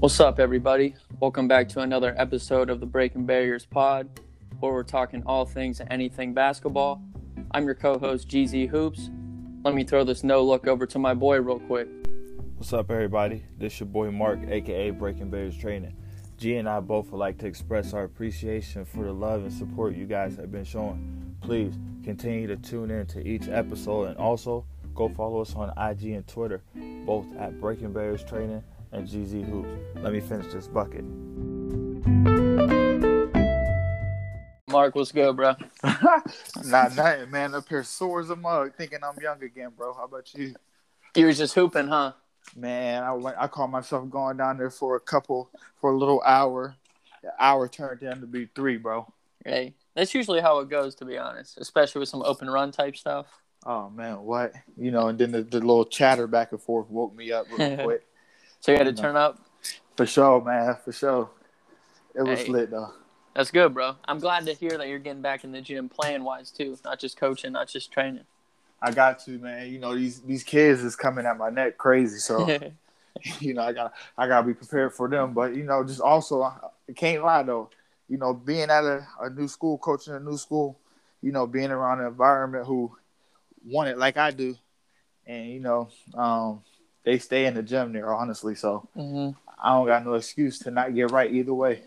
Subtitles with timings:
[0.00, 0.94] What's up, everybody?
[1.18, 4.08] Welcome back to another episode of the Breaking Barriers Pod,
[4.60, 7.02] where we're talking all things and anything basketball.
[7.50, 9.10] I'm your co host, GZ Hoops.
[9.64, 11.88] Let me throw this no look over to my boy real quick.
[12.54, 13.42] What's up, everybody?
[13.58, 15.96] This your boy Mark, aka Breaking Barriers Training.
[16.36, 19.96] G and I both would like to express our appreciation for the love and support
[19.96, 21.34] you guys have been showing.
[21.40, 21.74] Please
[22.04, 26.26] continue to tune in to each episode and also go follow us on IG and
[26.28, 26.62] Twitter,
[27.04, 28.62] both at Breaking Barriers Training
[28.98, 29.68] and GZ Hoops.
[30.02, 31.04] Let me finish this bucket.
[34.68, 35.54] Mark, what's good, bro?
[36.64, 37.54] Not nothing, man.
[37.54, 39.94] Up here sore as a mug, thinking I'm young again, bro.
[39.94, 40.54] How about you?
[41.16, 42.12] You was just hooping, huh?
[42.56, 46.22] Man, I went, I caught myself going down there for a couple for a little
[46.26, 46.74] hour.
[47.22, 49.12] The hour turned down to be three, bro.
[49.44, 52.96] Hey, that's usually how it goes, to be honest, especially with some open run type
[52.96, 53.26] stuff.
[53.64, 54.52] Oh man, what?
[54.76, 57.76] You know, and then the, the little chatter back and forth woke me up real
[57.84, 58.07] quick.
[58.60, 59.38] So you had to turn up.
[59.96, 60.76] For sure, man.
[60.84, 61.30] For sure.
[62.14, 62.48] It was Hey.
[62.48, 62.92] lit though.
[63.34, 63.94] That's good, bro.
[64.06, 66.98] I'm glad to hear that you're getting back in the gym playing wise too, not
[66.98, 68.24] just coaching, not just training.
[68.82, 69.72] I got to, man.
[69.72, 72.48] You know, these these kids is coming at my neck crazy, so
[73.40, 75.32] you know, I got I gotta be prepared for them.
[75.34, 76.58] But you know, just also, I
[76.94, 77.70] can't lie though.
[78.08, 80.78] You know, being at a, a new school, coaching a new school,
[81.22, 82.96] you know, being around an environment who
[83.64, 84.56] want it like I do,
[85.26, 86.62] and you know, um,
[87.08, 88.54] they stay in the gym there, honestly.
[88.54, 91.80] So hmm I don't got no excuse to not get right either way.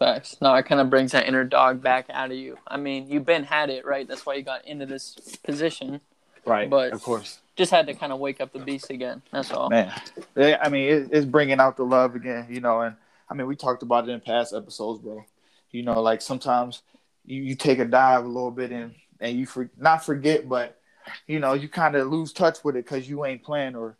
[0.00, 0.36] Facts.
[0.42, 2.58] No, it kind of brings that inner dog back out of you.
[2.66, 4.06] I mean, you've been had it, right?
[4.06, 5.14] That's why you got into this
[5.44, 6.00] position.
[6.44, 9.22] Right, But- of course, Just had to kind of wake up the beast again.
[9.30, 9.70] That's all.
[9.70, 9.92] man.
[10.36, 12.80] I mean, it's bringing out the love again, you know.
[12.80, 12.96] And
[13.30, 15.24] I mean, we talked about it in past episodes, bro.
[15.70, 16.82] You know, like sometimes
[17.24, 20.80] you, you take a dive a little bit and and you for, not forget, but
[21.28, 23.96] you know, you kind of lose touch with it because you ain't playing or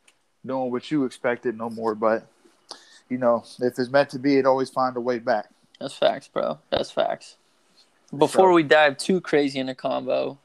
[0.47, 1.95] doing what you expected no more.
[1.95, 2.27] But
[3.09, 5.49] you know, if it's meant to be, it always find a way back.
[5.81, 6.59] That's facts, bro.
[6.71, 7.37] That's facts.
[8.17, 10.39] Before we dive too crazy into combo,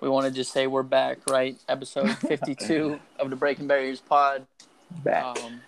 [0.00, 1.56] we want to just say we're back, right?
[1.68, 4.46] Episode 52 of the Breaking Barriers pod.
[5.02, 5.24] Back.
[5.38, 5.60] Um,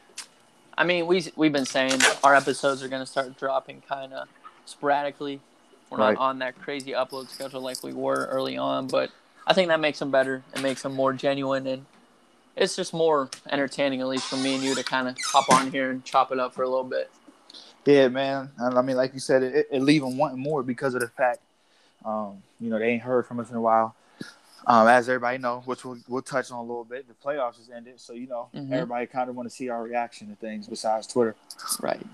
[0.79, 4.29] I mean, we we've been saying our episodes are gonna start dropping kind of
[4.65, 5.41] sporadically.
[5.91, 6.15] We're Right.
[6.15, 9.11] not on that crazy upload schedule like we were early on, but
[9.47, 10.43] I think that makes them better.
[10.55, 11.87] It makes them more genuine, and
[12.57, 15.71] it's just more entertaining, at least for me and you, to kind of hop on
[15.71, 17.11] here and chop it up for a little bit.
[17.85, 18.51] Yeah, man.
[18.61, 21.41] I mean, like you said, it, it leave them wanting more because of the fact,
[22.05, 23.95] um, you know, they ain't heard from us in a while.
[24.67, 27.71] Um, as everybody know, which we'll, we'll touch on a little bit, the playoffs has
[27.71, 28.73] ended, so you know, Mhm.
[28.73, 31.37] everybody kind of want to see our reaction to things besides Twitter.
[31.81, 32.05] Right.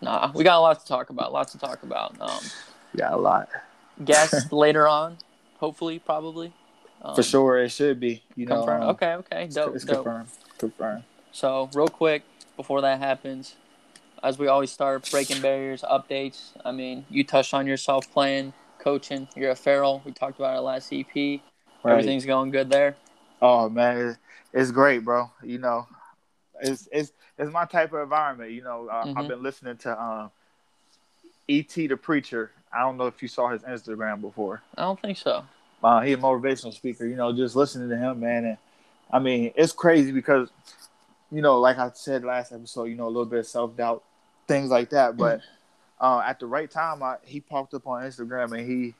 [0.00, 1.32] Nah, we got a lot to talk about.
[1.32, 2.14] Lots to talk about.
[2.20, 2.38] Um,
[2.94, 3.48] Yeah, a lot
[4.04, 5.18] guests later on,
[5.58, 6.52] hopefully, probably.
[7.02, 7.58] Um, for sure.
[7.58, 8.66] It should be, you know.
[8.68, 10.04] Um, okay, okay, dope, it's dope.
[10.04, 10.28] confirmed.
[10.58, 11.04] Confirmed.
[11.32, 12.22] So, real quick,
[12.56, 13.54] before that happens,
[14.22, 16.50] as we always start, breaking barriers, updates.
[16.64, 19.28] I mean, you touched on yourself playing, coaching.
[19.36, 20.02] You're a feral.
[20.04, 21.06] We talked about it last EP.
[21.14, 21.40] Right.
[21.92, 22.96] Everything's going good there.
[23.40, 24.16] Oh man,
[24.52, 25.30] it's great, bro.
[25.44, 25.86] You know,
[26.60, 28.50] it's it's it's my type of environment.
[28.50, 29.16] You know, uh, Mhm.
[29.16, 30.30] I've been listening to um,
[31.46, 31.86] E.T.
[31.86, 32.50] the preacher.
[32.72, 34.62] I don't know if you saw his Instagram before.
[34.76, 35.44] I don't think so.
[35.82, 37.06] Uh, he's a motivational speaker.
[37.06, 38.44] You know, just listening to him, man.
[38.44, 38.56] And
[39.10, 40.50] I mean, it's crazy because,
[41.30, 44.02] you know, like I said last episode, you know, a little bit of self doubt,
[44.46, 45.16] things like that.
[45.16, 45.40] But
[46.00, 48.94] uh, at the right time, I, he popped up on Instagram and he,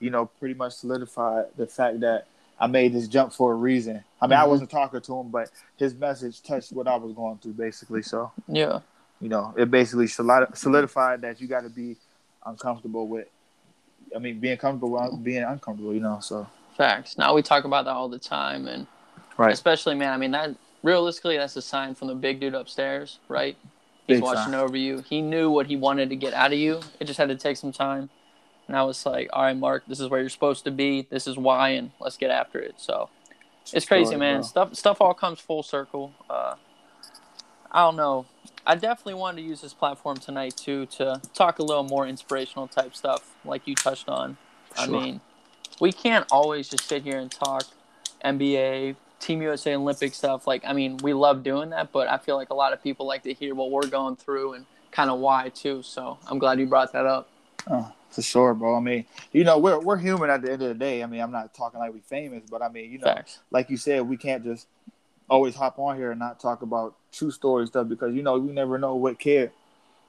[0.00, 2.26] you know, pretty much solidified the fact that
[2.58, 4.04] I made this jump for a reason.
[4.20, 4.48] I mean, I Mhm.
[4.48, 8.02] wasn't talking to him, but his message touched what I was going through, basically.
[8.02, 8.80] So, Yeah.
[9.20, 11.96] you know, it basically solidified that you got to be
[12.46, 13.28] uncomfortable with.
[14.14, 16.18] I mean, being comfortable with being uncomfortable, you know.
[16.20, 16.46] So,
[16.76, 17.18] Facts.
[17.18, 18.86] Now we talk about that all the time, and
[19.36, 19.52] right.
[19.52, 20.12] especially, man.
[20.12, 23.56] I mean, that realistically, that's a sign from the big dude upstairs, right?
[24.06, 24.54] He's Big watching sign.
[24.54, 24.98] over you.
[25.08, 26.80] He knew what he wanted to get out of you.
[26.98, 28.10] It just had to take some time.
[28.66, 31.06] And I was like, all right, Mark, this is where you're supposed to be.
[31.10, 32.74] This is why, and let's get after it.
[32.78, 33.10] So
[33.72, 34.36] it's crazy, Sure, man.
[34.40, 34.42] bro.
[34.42, 36.12] Stuff stuff all comes full circle.
[36.28, 36.54] Uh,
[37.70, 38.26] I don't know.
[38.66, 42.68] I definitely wanted to use this platform tonight too to talk a little more inspirational
[42.68, 44.36] type stuff, like you touched on.
[44.76, 45.20] I mean,
[45.80, 47.64] we can't always just sit here and talk
[48.24, 50.46] NBA, Team USA Olympic stuff.
[50.46, 53.06] Like, I mean, we love doing that, but I feel like a lot of people
[53.06, 55.82] like to hear what we're going through and kind of why too.
[55.82, 57.28] So I'm glad you brought that up.
[57.68, 58.76] Oh, for sure, bro.
[58.76, 61.02] I mean, you know, we're we're human at the end of the day.
[61.02, 63.40] I mean, I'm not talking like we're famous, but I mean, you know, Facts.
[63.50, 64.66] like you said, we can't just
[65.32, 68.52] always hop on here and not talk about true story stuff because you know we
[68.52, 69.50] never know what kid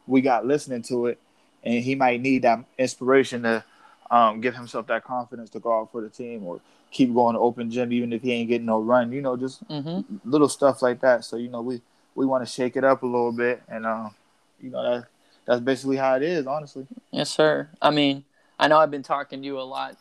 [0.06, 1.18] we got listening to it,
[1.64, 3.64] and he might need that inspiration to
[4.12, 6.60] um, give himself that confidence to go out for the team or
[6.92, 9.12] keep going to open gym even if he ain't getting no run.
[9.12, 10.18] You know, just Mm-hmm.
[10.30, 11.24] little stuff like that.
[11.24, 11.82] So you know, we
[12.16, 14.14] we want to shake it up a little bit and um,
[14.62, 15.08] you know that
[15.46, 16.86] that's basically how it is, honestly.
[17.12, 17.70] Yes, sir.
[17.82, 18.26] I mean,
[18.60, 19.98] I know I've been talking to you a lot,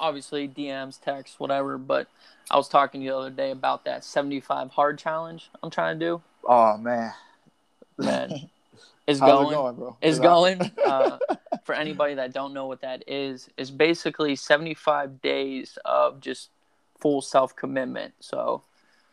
[0.00, 2.08] obviously DMs, texts, whatever, but
[2.50, 5.98] I was talking to you the other day about that 75 hard challenge I'm trying
[5.98, 6.22] to do.
[6.44, 7.12] Oh man,
[7.98, 8.30] man,
[9.06, 9.48] it's going.
[9.48, 9.96] it going, bro?
[10.00, 10.72] It's going.
[10.84, 11.18] Uh,
[11.64, 16.48] for anybody that don't know what that is, is basically 75 days of just
[16.98, 18.14] full self commitment.
[18.20, 18.62] So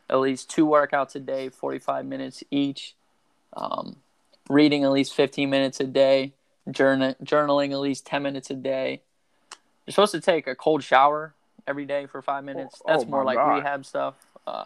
[0.09, 2.95] at least two workouts a day, 45 minutes each.
[3.55, 3.97] Um,
[4.49, 6.33] reading at least 15 minutes a day.
[6.69, 9.01] Journal- journaling at least 10 minutes a day.
[9.87, 11.33] You're supposed to take a cold shower
[11.65, 12.81] every day for five minutes.
[12.81, 13.55] Oh, That's oh more like God.
[13.55, 14.65] rehab stuff, uh,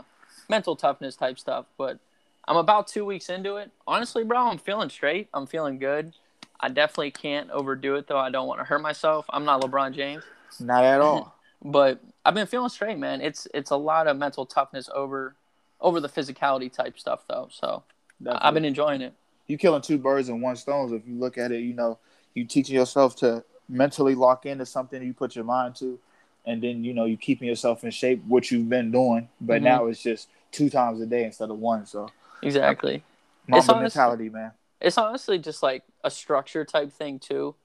[0.50, 1.68] mental toughness type stuff.
[1.78, 2.00] But
[2.48, 3.72] I'm about two weeks into it.
[3.86, 5.30] Honestly, bro, I'm feeling straight.
[5.34, 6.14] I'm feeling good.
[6.60, 8.18] I definitely can't overdo it though.
[8.18, 9.26] I don't want to hurt myself.
[9.30, 10.24] I'm not LeBron James,
[10.60, 11.36] Not at all.
[11.64, 13.22] but I've been feeling straight, man.
[13.22, 15.36] It's it's a lot of mental toughness over
[15.80, 17.48] over the physicality type stuff though.
[17.52, 17.84] So
[18.28, 19.14] I've been enjoying it.
[19.48, 20.94] you killing two birds in one stone.
[20.96, 22.00] If you look at it, you know,
[22.34, 25.98] you teaching yourself to mentally lock into something you put your mind to,
[26.46, 29.30] and then you know you keeping yourself in shape, what you've been doing.
[29.40, 29.66] But Mhm.
[29.66, 31.86] now it's just two times a day instead of one.
[31.86, 32.10] So
[32.42, 33.04] Exactly.
[33.48, 34.52] mamba honest- mentality, man.
[34.80, 37.56] It's honestly just like a structure type thing too.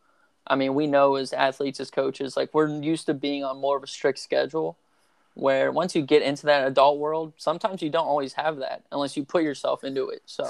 [0.46, 3.76] I mean, we know as athletes, as coaches, like we're used to being on more
[3.76, 4.76] of a strict schedule.
[5.34, 9.18] Where once you get into that adult world, sometimes you don't always have that unless
[9.18, 10.22] you put yourself into it.
[10.24, 10.44] So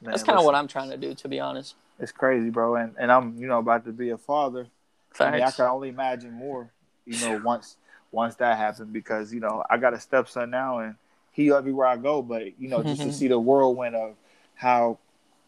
[0.00, 1.74] Man, that's kind of what I'm trying to do, to be honest.
[1.98, 2.76] It's crazy, bro.
[2.76, 4.68] And and I'm you know about to be a father.
[5.20, 6.70] I mean, I can only imagine more.
[7.04, 7.76] You know, once
[8.12, 10.94] once that happened, because you know I got a stepson now, and
[11.32, 12.22] he everywhere I go.
[12.22, 14.14] But you know, just to see the whirlwind of
[14.54, 14.98] how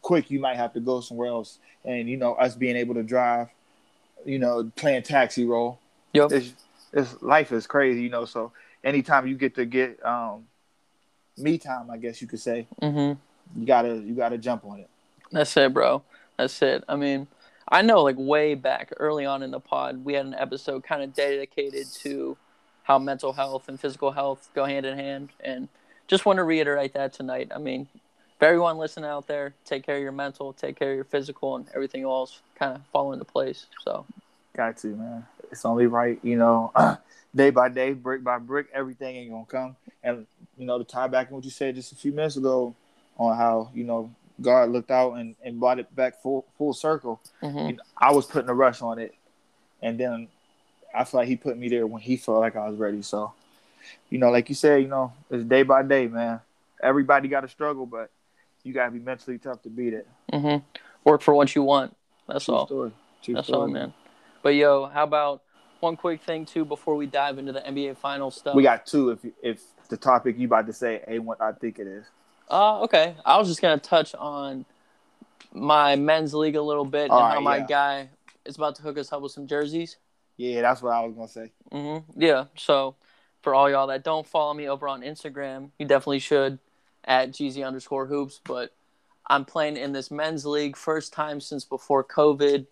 [0.03, 3.03] quick you might have to go somewhere else, and you know, us being able to
[3.03, 3.49] drive,
[4.25, 5.79] you know, playing taxi role.
[6.13, 6.33] Yep.
[6.33, 6.53] It's,
[6.93, 8.25] it's life is crazy, you know.
[8.25, 8.53] So
[8.83, 10.47] anytime you get to get um,
[11.37, 13.13] me time, I guess you could say, hmm
[13.57, 14.89] you gotta you gotta jump on it.
[15.33, 16.03] That's it, bro.
[16.37, 16.85] That's it.
[16.89, 17.27] I mean,
[17.71, 21.03] I know like way back early on in the pod, we had an episode kind
[21.03, 22.37] of dedicated to
[22.83, 25.31] how mental health and physical health go hand in hand.
[25.41, 25.69] And
[26.09, 27.53] just want to reiterate that tonight.
[27.55, 27.87] I mean,
[28.41, 31.55] for everyone listening out there, take care of your mental, take care of your physical,
[31.57, 33.67] and everything else kind of fall into place.
[33.85, 34.05] So,
[34.57, 35.27] Got to, man.
[35.53, 36.73] It's only right, you know,
[37.35, 39.77] day by day, brick by brick, everything ain't gonna come.
[40.03, 40.27] And
[40.57, 42.75] you know, to tie back in what you said just a few minutes ago
[43.17, 47.21] on how, you know, God looked out and, and brought it back full full circle.
[47.43, 47.71] mhm.
[47.71, 49.15] You I was putting a rush on it.
[49.83, 50.29] And then
[50.95, 53.03] I feel like he put me there when he felt like I was ready.
[53.03, 53.33] So,
[54.11, 56.41] you know, like you said, you know, it's day by day, man.
[56.83, 58.11] Everybody gotta struggle, but
[58.63, 60.07] you gotta be mentally tough to beat it.
[60.33, 60.57] hmm
[61.05, 61.97] work for what you want.
[62.29, 62.67] That's True all.
[62.67, 62.93] story.
[63.23, 63.63] True That's story.
[63.63, 63.93] all, man.
[64.43, 65.43] But yo, how about
[65.81, 68.55] one quick thing too before we dive into the NBA Finals stuff?
[68.55, 71.79] We got two if if the topic you about to say ain't what I think
[71.79, 72.05] it is.
[72.51, 73.15] Uh, okay.
[73.25, 74.65] I was just gonna touch on
[75.53, 77.67] my men's league a little bit and All how my yeah.
[77.67, 78.09] guy
[78.45, 79.97] is about to hook us up with some jerseys.
[80.37, 81.51] Yeah, that's what I was gonna say.
[81.71, 82.47] hmm Yeah.
[82.57, 82.97] So
[83.43, 86.59] for all y'all that don't follow me over on Instagram, you definitely should
[87.05, 88.41] at GZ underscore hoops.
[88.45, 88.73] But
[89.29, 92.67] I'm playing in this men's league first time since before COVID.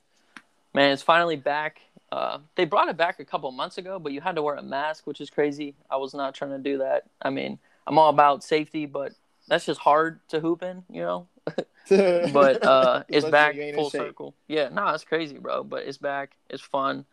[0.74, 1.80] Man, it's finally back.
[2.10, 4.62] Uh, they brought it back a couple months ago, but you had to wear a
[4.62, 5.74] mask, which is crazy.
[5.90, 7.04] I was not trying to do that.
[7.20, 9.12] I mean, I'm all about safety, but
[9.48, 11.26] that's just hard to hoop in, you know.
[11.88, 14.34] but uh, it's back full circle.
[14.46, 15.64] Yeah, no, it's crazy, bro.
[15.64, 16.36] But it's back.
[16.50, 17.04] It's fun.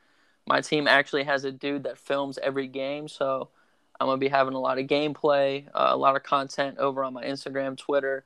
[0.48, 3.50] My team actually has a dude that films every game, so
[4.00, 7.14] I'm gonna be having a lot of gameplay, uh, a lot of content over on
[7.14, 8.26] my Instagram, Twitter.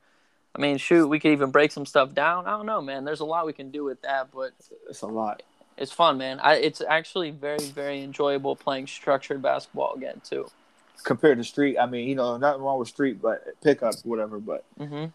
[0.54, 2.46] I mean, shoot, we could even break some stuff down.
[2.46, 3.04] I don't know, man.
[3.04, 4.50] There's a lot we can do with that, but
[4.88, 5.42] It's a lot.
[5.76, 6.40] it's fun, man.
[6.40, 10.50] I, it's actually very, very enjoyable playing structured basketball again, too.
[11.04, 14.38] Compared to street, I mean, you know, nothing wrong with street, but pickup, whatever.
[14.38, 15.06] But hmm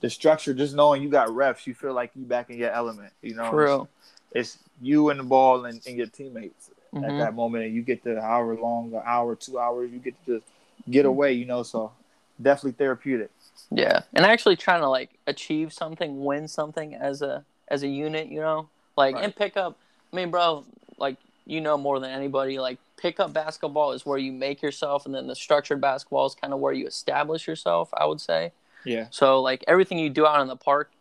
[0.00, 3.12] the structure, just knowing you got refs, you feel like you back in your element.
[3.22, 3.88] You know, For real.
[4.32, 7.18] It's, it's you and the ball and, and your teammates at Mhm.
[7.18, 10.38] that moment, and you get the hour long, or hour, two hours, you get to
[10.40, 10.46] just
[10.90, 11.08] get Mm-hmm.
[11.08, 11.32] away.
[11.34, 11.92] You know, so
[12.40, 13.30] definitely therapeutic.
[13.70, 18.28] Yeah, and actually trying to like achieve something, win something as a as a unit,
[18.28, 19.24] you know, like Right.
[19.24, 19.76] in pickup.
[20.12, 20.64] I mean, bro,
[20.98, 21.16] like
[21.46, 22.58] you know more than anybody.
[22.58, 26.52] Like pickup basketball is where you make yourself, and then the structured basketball is kind
[26.52, 27.88] of where you establish yourself.
[27.94, 28.52] I would say.
[28.84, 30.92] Yeah, So like everything you do out in the park,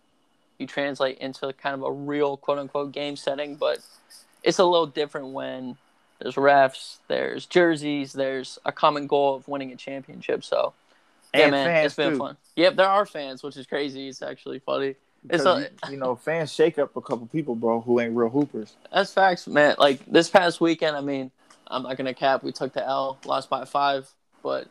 [0.57, 3.77] you translate into kind of a real quote unquote game setting, but
[4.41, 5.77] it's a little different when
[6.19, 10.43] there's refs, there's jerseys, there's a common goal of winning a championship.
[10.43, 10.73] So
[11.33, 12.17] yeah, and man, fans it's been too.
[12.17, 12.37] fun.
[12.55, 14.07] Yep, there are fans, which is crazy.
[14.07, 14.95] It's actually funny.
[15.29, 18.29] It's a- you, you know, fans shake up a couple people, bro, who ain't real
[18.29, 18.75] hoopers.
[18.91, 19.75] That's facts, man.
[19.77, 21.31] Like this past weekend, I mean,
[21.67, 22.43] I'm not gonna cap.
[22.43, 24.09] We took the L, lost by five,
[24.43, 24.67] but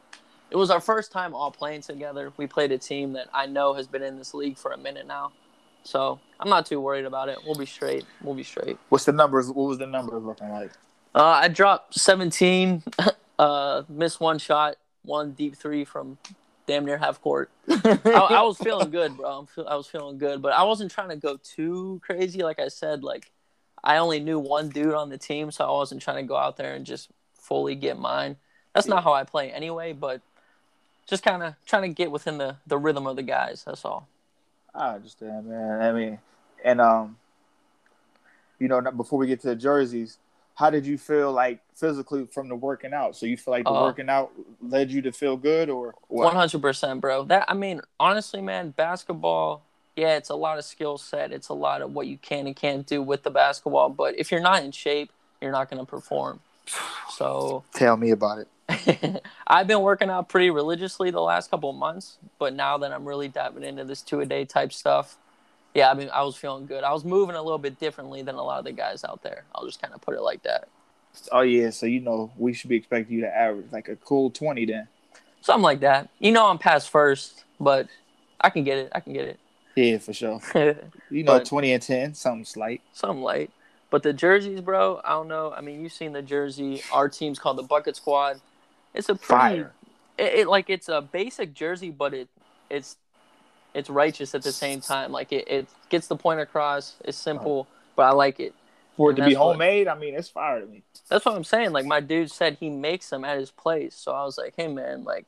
[0.50, 2.32] it was our first time all playing together.
[2.36, 5.06] We played a team that I know has been in this league for a minute
[5.06, 5.32] now,
[5.82, 7.38] So I'm not too worried about it.
[7.44, 8.04] We'll be straight.
[8.22, 8.78] We'll be straight.
[8.88, 9.48] What's the numbers?
[9.48, 10.70] What was the numbers looking like?
[11.14, 12.82] Uh, I dropped 17,
[13.38, 16.18] uh, missed one shot, one deep three from
[16.66, 17.50] damn near half court.
[17.68, 19.46] I, I was feeling good, bro.
[19.66, 22.42] I was feeling good, but I wasn't trying to go too crazy.
[22.42, 23.30] Like I said, like
[23.82, 26.56] I only knew one dude on the team, so I wasn't trying to go out
[26.56, 28.36] there and just fully get mine.
[28.74, 30.20] That's not how I play anyway, but
[31.06, 33.62] just kind of trying to get within the, the rhythm of the guys.
[33.64, 34.08] That's all.
[34.74, 35.80] I understand, man.
[35.80, 36.18] I mean,
[36.64, 37.16] and um,
[38.58, 40.18] you know, before we get to the jerseys,
[40.54, 43.16] how did you feel like physically from the working out?
[43.16, 44.32] So you feel like the uh, working out
[44.62, 47.24] led you to feel good, or one hundred percent, bro.
[47.24, 49.62] That I mean, honestly, man, basketball.
[49.96, 51.30] Yeah, it's a lot of skill set.
[51.30, 53.90] It's a lot of what you can and can't do with the basketball.
[53.90, 56.40] But if you're not in shape, you're not going to perform.
[57.10, 59.22] So tell me about it.
[59.46, 63.04] I've been working out pretty religiously the last couple of months, but now that I'm
[63.04, 65.16] really diving into this two a day type stuff,
[65.74, 66.84] yeah, I mean, I was feeling good.
[66.84, 69.44] I was moving a little bit differently than a lot of the guys out there.
[69.54, 70.68] I'll just kind of put it like that.
[71.30, 74.30] Oh yeah, so you know we should be expecting you to average like a cool
[74.30, 74.88] twenty then.
[75.40, 76.08] Something like that.
[76.18, 77.88] You know I'm past first, but
[78.40, 78.92] I can get it.
[78.94, 79.38] I can get it.
[79.76, 80.40] Yeah, for sure.
[81.10, 82.82] you know, but, twenty and ten, something slight.
[82.92, 83.50] Something light.
[83.90, 85.52] But the jerseys, bro, I don't know.
[85.56, 86.82] I mean, you've seen the jersey.
[86.92, 88.40] Our team's called the Bucket Squad.
[88.92, 89.72] It's a pretty, Fire.
[90.18, 92.28] It, it, like it's a basic jersey, but it
[92.70, 92.96] it's
[93.74, 95.12] it's righteous at the same time.
[95.12, 96.94] Like it, it gets the point across.
[97.04, 97.66] It's simple,
[97.96, 98.54] but I like it.
[98.96, 100.82] For it to be homemade, what, I mean, it's fire to me.
[101.08, 101.72] That's what I'm saying.
[101.72, 103.96] Like my dude said, he makes them at his place.
[103.96, 105.26] So I was like, hey man, like,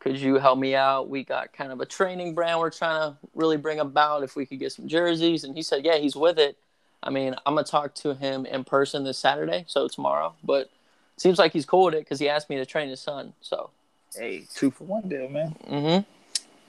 [0.00, 1.08] could you help me out?
[1.08, 4.22] We got kind of a training brand we're trying to really bring about.
[4.22, 6.56] If we could get some jerseys, and he said, yeah, he's with it.
[7.02, 10.34] I mean, I'm gonna talk to him in person this Saturday, so tomorrow.
[10.44, 10.68] But
[11.16, 13.32] seems like he's cool with it because he asked me to train his son.
[13.40, 13.70] So,
[14.14, 15.56] hey, two for one deal, man.
[15.68, 16.10] Mm-hmm.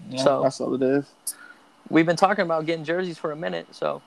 [0.09, 1.05] Yeah, so that's all it is.
[1.89, 4.01] We've been talking about getting jerseys for a minute, so.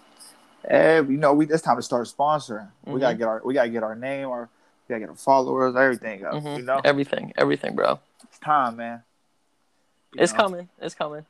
[0.69, 2.69] Hey, you know, we it's time to start sponsoring.
[2.69, 2.93] Mm-hmm.
[2.93, 4.49] We gotta get our we gotta get our name, our
[4.89, 6.35] we gotta get our followers, everything up.
[6.35, 6.59] Mm-hmm.
[6.59, 7.99] You know, everything, everything, bro.
[8.25, 9.03] It's time, man.
[10.15, 10.39] You it's know?
[10.39, 10.69] coming.
[10.81, 11.27] It's coming.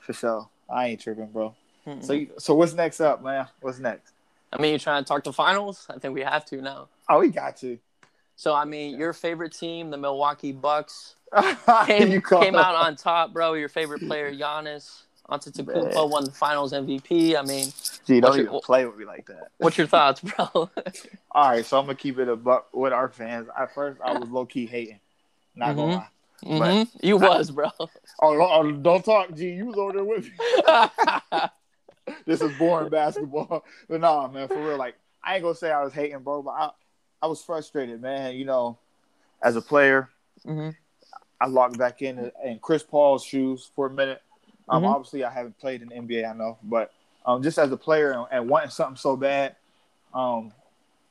[0.00, 0.48] For sure.
[0.68, 1.54] I ain't tripping, bro.
[1.86, 2.00] Mm-hmm.
[2.02, 3.46] So, so what's next up, man?
[3.60, 4.12] What's next?
[4.52, 5.86] I mean, you trying to talk to finals?
[5.88, 6.88] I think we have to now.
[7.08, 7.78] Oh, we got to.
[8.36, 11.16] So I mean, your favorite team, the Milwaukee Bucks,
[11.86, 13.54] came, came out on top, bro.
[13.54, 17.36] Your favorite player, Giannis Antetokounmpo, won the Finals MVP.
[17.36, 17.68] I mean,
[18.06, 19.48] gee, don't even play with me like that.
[19.58, 20.46] What's your thoughts, bro?
[21.32, 23.48] All right, so I'm gonna keep it a buck with our fans.
[23.56, 25.00] At first, I was low key hating,
[25.54, 25.78] not mm-hmm.
[25.78, 26.08] gonna lie.
[26.44, 27.06] Mm-hmm.
[27.06, 27.70] You was, bro.
[27.78, 27.88] Oh,
[28.20, 29.50] oh, don't talk, G.
[29.50, 30.30] You was over there with me.
[32.26, 34.76] this is boring basketball, but nah, man, for real.
[34.76, 36.70] Like, I ain't gonna say I was hating, bro, but I,
[37.22, 38.34] I was frustrated, man.
[38.34, 38.78] You know,
[39.40, 40.10] as a player,
[40.44, 40.70] mm-hmm.
[41.42, 44.22] I locked back in in Chris Paul's shoes for a minute.
[44.68, 44.92] Um, mm-hmm.
[44.92, 46.92] obviously I haven't played in the NBA, I know, but
[47.26, 49.56] um, just as a player and, and, wanting something so bad,
[50.14, 50.52] um,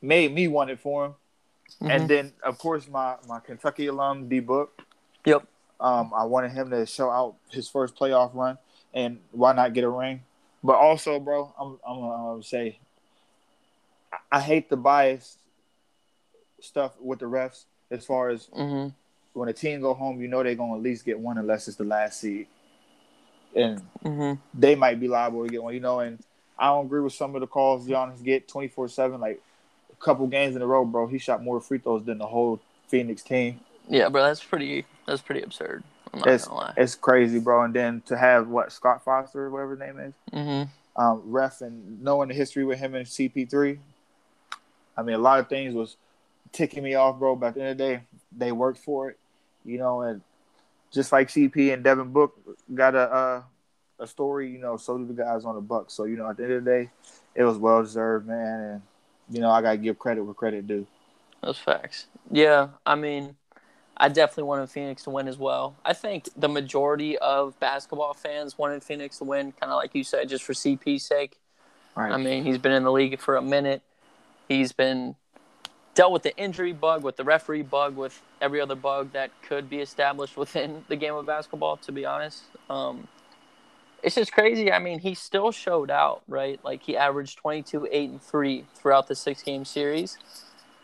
[0.01, 1.11] made me want it for him.
[1.11, 1.91] Mm-hmm.
[1.91, 4.81] And then, of course, my my Kentucky alum D Book.
[5.25, 5.45] Yep.
[5.81, 8.57] Um, I wanted him to show out his first playoff run,
[8.93, 10.21] and why not get a ring?
[10.63, 12.79] But also, bro, I'm I'm gonna say
[14.31, 15.38] I hate the bias
[16.61, 18.89] stuff with the refs as far as mm-hmm.
[19.33, 21.77] When a team go home, you know they're gonna at least get one unless it's
[21.77, 22.47] the last seed,
[23.55, 24.33] and mm-hmm.
[24.53, 25.73] they might be liable to get one.
[25.73, 26.19] You know, and
[26.57, 29.19] I don't agree with some of the calls Giannis get twenty four seven.
[29.19, 29.41] Like
[29.91, 32.59] a couple games in a row, bro, he shot more free throws than the whole
[32.88, 33.61] Phoenix team.
[33.88, 34.85] Yeah, bro, that's pretty.
[35.05, 35.83] That's pretty absurd.
[36.13, 36.47] it's,
[36.77, 37.63] It's crazy, bro.
[37.63, 41.01] And then to have what Scott Foster, whatever his name is, mm-hmm.
[41.01, 43.79] um, ref, and knowing the history with him and CP3.
[44.97, 45.95] I mean, a lot of things was
[46.51, 47.35] ticking me off, bro.
[47.35, 48.01] But at the end of the day,
[48.38, 49.19] they worked for it,
[49.65, 50.01] you know.
[50.01, 50.21] And
[50.91, 52.35] just like CP and Devin Book
[52.73, 53.43] got a uh,
[53.99, 55.93] a story, you know, so do the guys on the Bucks.
[55.93, 56.89] So you know, at the end of the day,
[57.35, 58.59] it was well deserved, man.
[58.61, 58.81] And
[59.29, 60.85] you know, I gotta give credit where credit due.
[61.41, 62.07] Those facts.
[62.29, 63.35] Yeah, I mean,
[63.97, 65.75] I definitely wanted Phoenix to win as well.
[65.85, 70.03] I think the majority of basketball fans wanted Phoenix to win, kind of like you
[70.03, 71.37] said, just for CP's sake.
[71.95, 72.11] Right.
[72.11, 73.81] I mean, he's been in the league for a minute.
[74.47, 75.15] He's been
[75.95, 79.69] dealt with the injury bug, with the referee bug, with every other bug that could
[79.69, 81.77] be established within the game of basketball.
[81.77, 83.07] To be honest, um,
[84.03, 84.71] it's just crazy.
[84.71, 86.60] I mean, he still showed out, right?
[86.63, 90.17] Like he averaged 22, eight, and three throughout the six game series,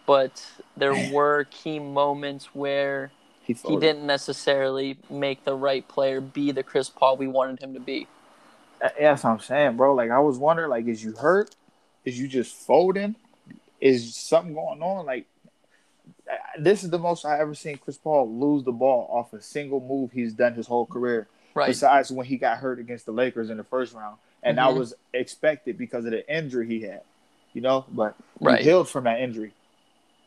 [0.06, 0.46] but
[0.76, 3.12] there were key moments where
[3.42, 7.74] he, he didn't necessarily make the right player be the Chris Paul we wanted him
[7.74, 8.08] to be.
[8.80, 9.96] That's what I'm saying, bro.
[9.96, 11.56] Like I was wondering, like, is you hurt?
[12.06, 13.16] Is you just folding?
[13.79, 15.05] Is something going on?
[15.05, 15.25] Like
[16.60, 19.79] this is the most I ever seen Chris Paul lose the ball off a single
[19.79, 21.27] move he's done his whole career.
[21.53, 21.67] Right.
[21.67, 24.62] Besides when he got hurt against the Lakers in the first round, and Mhm.
[24.62, 27.01] that was expected because of the injury he had.
[27.53, 28.60] You know, but Right.
[28.60, 29.53] he healed from that injury.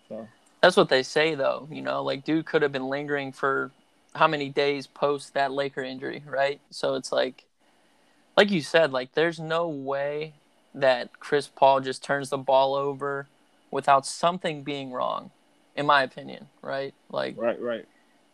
[0.08, 0.26] So
[0.60, 1.68] That's what they say, though.
[1.70, 3.70] You know, like dude could have been lingering for
[4.14, 6.60] how many days post that Laker injury, right?
[6.70, 7.44] So it's like,
[8.36, 10.34] like you said, like there's no way
[10.74, 13.28] that Chris Paul just turns the ball over
[13.70, 15.30] without something being wrong,
[15.76, 16.94] in my opinion, right?
[17.10, 17.86] Like right, right.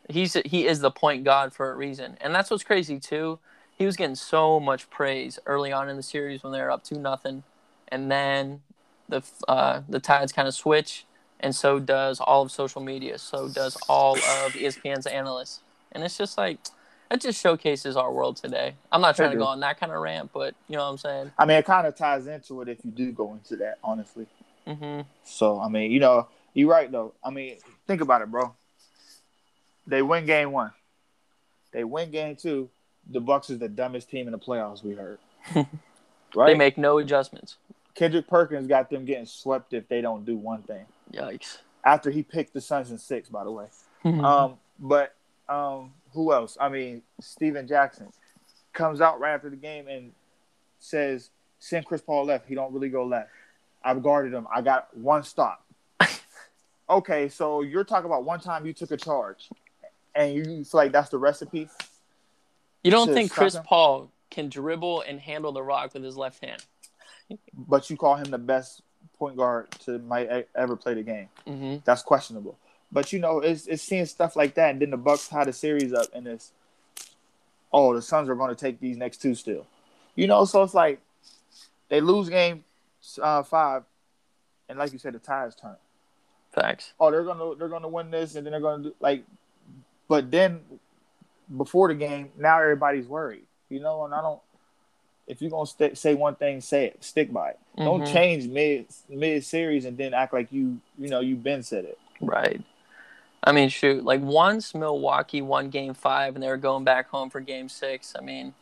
[0.09, 3.39] he's he is the point god for a reason, and that's what's crazy too.
[3.77, 6.85] He was getting so much praise early on in the series when they were up
[6.85, 7.43] two nothing,
[7.89, 8.63] and then
[9.09, 11.05] the uh, the tides kind of switch,
[11.41, 13.19] and so does all of social media.
[13.19, 15.61] So does all of ESPN's analysts,
[15.93, 16.59] and it's just like
[17.11, 18.75] it just showcases our world today.
[18.91, 20.99] I'm not trying to go on that kind of rant, but you know what I'm
[20.99, 21.33] saying.
[21.39, 24.27] I mean, it kind of ties into it if you do go into that, honestly.
[24.67, 27.15] Hmm So I mean, you know, you're right though.
[27.23, 28.55] I mean, think about it, bro.
[29.87, 30.73] They win game one.
[31.73, 32.71] They win game two.
[33.09, 34.83] The Bucks is the dumbest team in the playoffs.
[34.83, 35.19] We heard,
[35.55, 35.67] right?
[36.49, 37.57] They make no adjustments.
[37.95, 40.85] Kendrick Perkins got them getting swept if they don't do one thing.
[41.13, 41.59] Yikes.
[41.85, 43.67] After he picked the Suns in six, by the way.
[44.05, 44.21] Mm-hmm.
[44.25, 45.15] Um, but
[45.49, 46.59] um, who else?
[46.61, 48.13] I mean, Stephen Jackson
[48.73, 50.13] comes out right after the game and
[50.79, 52.47] says, "Send Chris Paul left.
[52.49, 53.31] He don't really go left.
[53.87, 54.47] I've guarded him.
[54.55, 55.65] I got one stop."
[56.91, 59.49] okay, so you're talking about one time you took a charge,
[60.15, 61.69] and you feel like that's the recipe.
[62.83, 63.63] you don't think Chris him?
[63.65, 66.65] Paul can dribble and handle the rock with his left hand?
[67.53, 68.83] but you call him the best
[69.19, 71.29] point guard to might ever play the game.
[71.47, 72.57] hmm That's questionable.
[72.93, 75.53] But you know, it's it's seeing stuff like that, and then the Bucks tie the
[75.53, 76.53] series up, and it's
[77.73, 79.67] oh, the Suns are going to take these next two still.
[80.15, 81.01] You know, so it's like
[81.89, 82.65] they lose game
[83.23, 83.83] uh, five,
[84.69, 85.77] and like you said, the ties turn.
[86.53, 86.93] Facts.
[86.99, 89.25] Oh, they're gonna they're gonna win this, and then they're gonna do like,
[90.09, 90.61] but then
[91.57, 93.45] before the game, now everybody's worried.
[93.69, 94.41] You know, and I don't.
[95.27, 97.03] If you're gonna st- say one thing, say it.
[97.03, 97.59] Stick by it.
[97.77, 98.13] Don't Mhm.
[98.13, 101.99] change mid mid series and then act like you you know you've been said it.
[102.21, 102.63] Right.
[103.45, 107.29] I mean, shoot, like once Milwaukee won game five and they were going back home
[107.31, 108.55] for game six, I mean,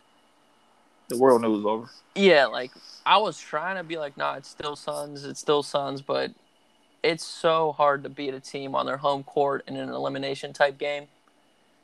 [1.09, 1.91] The world knew it was over.
[2.15, 2.71] yeah, like
[3.05, 6.33] I was trying to be like, nah, it's still Suns, it's still Suns, but
[7.03, 10.79] it's so hard to beat a team on their home court in an elimination type
[10.79, 11.07] game,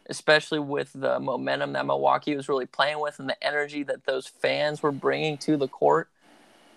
[0.08, 4.26] especially with the momentum that Milwaukee was really playing with and the energy that those
[4.26, 6.08] fans were bringing to the court.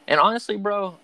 [0.08, 0.97] And honestly, bro,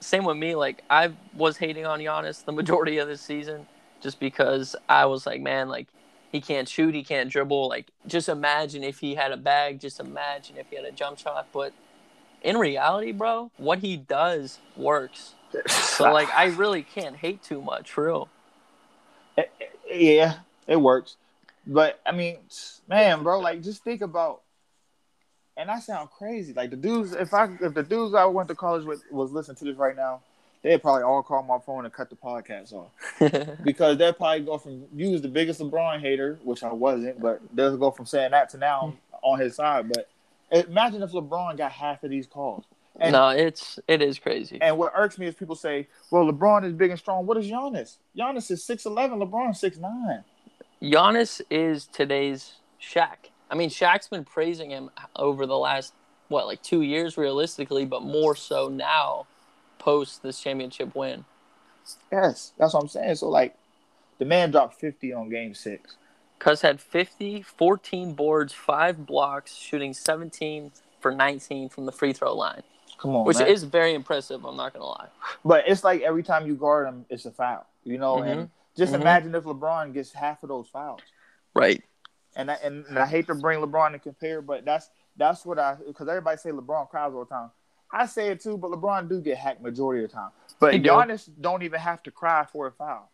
[0.00, 0.54] same with me.
[0.54, 3.66] Like I was hating on Giannis the majority of this season,
[4.00, 5.88] just because I was like, man, like
[6.34, 7.68] he can't shoot, he can't dribble.
[7.68, 9.80] Like just imagine if he had a bag.
[9.80, 11.46] Just imagine if he had a jump shot.
[11.52, 11.72] But
[12.42, 15.34] in reality, bro, what he does works.
[15.68, 18.28] So like I really can't hate too much, for real.
[19.88, 21.16] yeah, it works.
[21.68, 22.38] But I mean,
[22.88, 24.40] man, bro, like just think about.
[25.56, 26.52] And I sound crazy.
[26.52, 29.56] Like the dudes, if I if the dudes I went to college with was listening
[29.58, 30.20] to this right now,
[30.64, 32.90] they'd probably all call my phone and cut the podcast off
[33.64, 37.40] because they'd probably go from you was the biggest LeBron hater, which I wasn't, but
[37.52, 39.14] they'll go from saying that to now hmm.
[39.22, 39.92] on his side.
[39.92, 40.08] But
[40.50, 42.64] imagine if LeBron got half of these calls.
[42.98, 44.58] And, no, it's it is crazy.
[44.60, 47.46] and what irks me is people say, "Well, LeBron is big and strong." What is
[47.46, 47.96] Giannis?
[48.16, 49.18] Giannis is six eleven.
[49.18, 50.24] LeBron six nine.
[50.80, 53.30] Giannis is today's Shaq.
[53.50, 55.92] I mean, Shaq's been praising him over the last
[56.28, 59.26] what like two years, realistically, but more so now,
[59.84, 61.24] post this championship win.
[62.10, 63.16] Yes, that's what I'm saying.
[63.16, 63.54] So like,
[64.18, 65.96] the man dropped fifty on Game Six.
[66.38, 72.34] Cuz had 50, 14 boards, five blocks, shooting 17 for 19 from the free throw
[72.34, 72.62] line,
[72.98, 73.46] Come on, which man.
[73.48, 74.44] is very impressive.
[74.44, 75.08] I'm not gonna lie.
[75.44, 77.66] But it's like every time you guard him, it's a foul.
[77.84, 79.00] You know, and just Mhm.
[79.00, 81.02] imagine if LeBron gets half of those fouls.
[81.54, 81.82] Right.
[82.36, 85.76] And I, and, I hate to bring LeBron to compare, but that's that's what I
[85.86, 87.50] because everybody say LeBron cries all the time.
[87.94, 90.30] I say it too, but LeBron do get hacked majority of the time.
[90.58, 90.90] But He do.
[90.90, 93.08] Giannis don't even have to cry for a foul.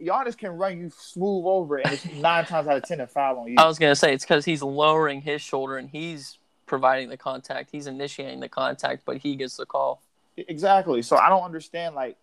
[0.00, 3.38] Giannis can run you smooth over, and it's nine times out of ten a foul
[3.38, 3.54] on you.
[3.56, 7.70] I was gonna say it's because he's lowering his shoulder and he's providing the contact.
[7.72, 10.02] He's initiating the contact, but he gets the call.
[10.36, 11.00] Exactly.
[11.00, 11.94] So I don't understand.
[11.94, 12.18] Like,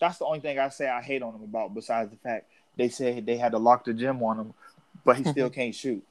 [0.00, 1.74] that's the only thing I say I hate on him about.
[1.74, 2.46] Besides the fact
[2.76, 4.54] they said they had to lock the gym on him,
[5.04, 6.04] but he still can't shoot.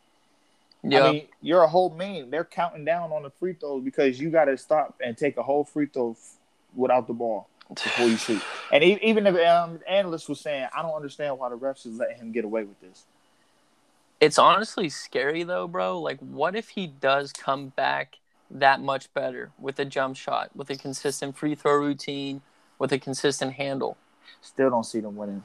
[0.88, 1.04] Yeah.
[1.04, 2.30] I mean, you're a whole man.
[2.30, 5.44] They're counting down on the free throws because you got to stop and take a
[5.44, 6.36] whole free throw f-
[6.76, 8.42] without the ball before you shoot.
[8.72, 12.18] And even if um, analysts was saying, I don't understand why the refs is letting
[12.18, 13.06] him get away with this.
[14.20, 16.02] It's honestly scary though, bro.
[16.02, 18.18] Like, what if he does come back
[18.50, 22.42] that much better with a jump shot, with a consistent free throw routine,
[22.80, 23.98] with a consistent handle?
[24.42, 25.44] Still don't see them winning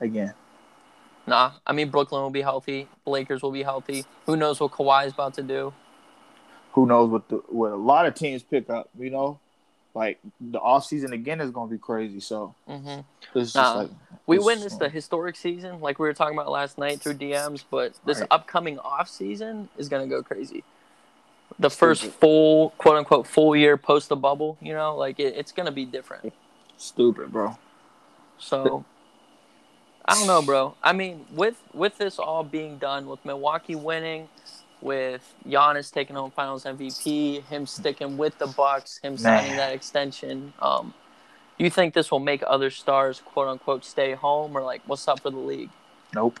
[0.00, 0.34] again.
[1.26, 4.04] Nah, I mean Brooklyn will be healthy, Lakers will be healthy.
[4.26, 5.72] Who knows what Kawhi is about to do?
[6.72, 8.90] who knows what the what a lot of teams pick up.
[8.98, 9.38] You know,
[9.94, 12.20] like the off season again is going to be crazy.
[12.20, 13.00] So hmm
[13.32, 13.74] just Nah.
[13.74, 13.90] like
[14.26, 17.92] We witnessed a historic season, like we were talking about last night through DMs, but
[18.04, 18.28] this Right.
[18.30, 20.64] upcoming off season is gonna go crazy.
[21.58, 22.18] The first Stupid.
[22.20, 25.84] full, quote unquote, full year post the bubble, you know, like it, it's gonna be
[25.84, 26.32] different.
[26.76, 27.56] stupid, bro.
[28.38, 28.84] So
[30.04, 30.74] I don't know, bro.
[30.82, 34.28] I mean, with with this all being done, with Milwaukee winning,
[34.80, 39.56] with Giannis taking home Finals MVP, him sticking with the Bucks, him signing Man.
[39.56, 40.92] that extension, um,
[41.58, 45.20] you think this will make other stars, quote unquote, stay home, or like, what's up
[45.20, 45.70] for the league?
[46.14, 46.38] Nope.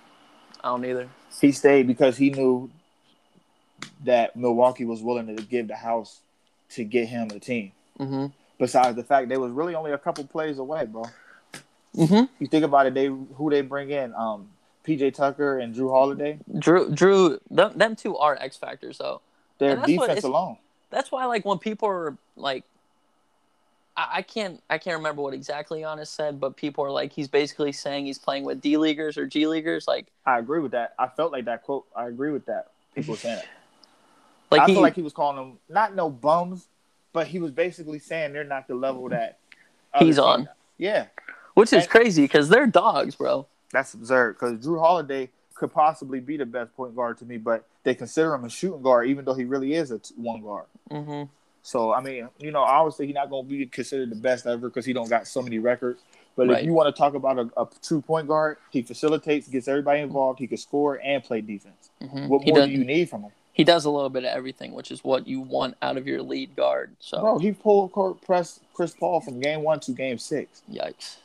[0.62, 1.08] I don't either.
[1.40, 2.70] He stayed because he knew
[4.04, 6.20] that Milwaukee was willing to give the house
[6.70, 7.72] to get him a team.
[7.98, 8.26] Mm-hmm.
[8.58, 11.04] Besides the fact they was really only a couple plays away, bro.
[11.96, 12.24] Mm-hmm.
[12.38, 14.48] You think about it, they who they bring in, um,
[14.84, 16.38] PJ Tucker and Jrue Holiday.
[16.52, 19.20] Jrue, Jrue, them, them two are X factors, though.
[19.58, 20.58] Their defense alone.
[20.90, 22.64] that's why like when people are like
[23.96, 27.28] I, I can't I can't remember what exactly Giannis said, but people are like he's
[27.28, 30.94] basically saying he's playing with D leaguers or G leaguers, like I agree with that.
[30.98, 31.86] I felt like that quote.
[31.94, 32.72] I agree with that.
[32.94, 33.48] People saying it.
[34.50, 36.66] like I he feel like he was calling them not no bums,
[37.12, 39.38] but he was basically saying they're not the level that
[39.98, 40.48] He's on.
[40.76, 41.06] Yeah,
[41.54, 43.46] which is crazy because they're dogs, bro.
[43.72, 47.64] that's absurd because Jrue Holiday could possibly be the best point guard to me, but
[47.84, 50.66] they consider him a shooting guard, even though he really is a t- one guard.
[50.90, 51.22] hmm
[51.62, 54.68] So I mean, you know, obviously he's not going to be considered the best ever
[54.68, 56.00] because he don't got so many records.
[56.36, 56.58] But Right.
[56.60, 60.00] if you want to talk about a, a true point guard, he facilitates, gets everybody
[60.00, 60.40] involved.
[60.40, 61.90] He can score and play defense.
[62.00, 63.30] hmm What He more does do you need from him?
[63.52, 66.20] he does a little bit of everything, which is what you want out of your
[66.22, 66.96] lead guard.
[66.98, 70.62] So Bro, he pulled court press Chris Paul from game one to game six.
[70.68, 71.18] yikes.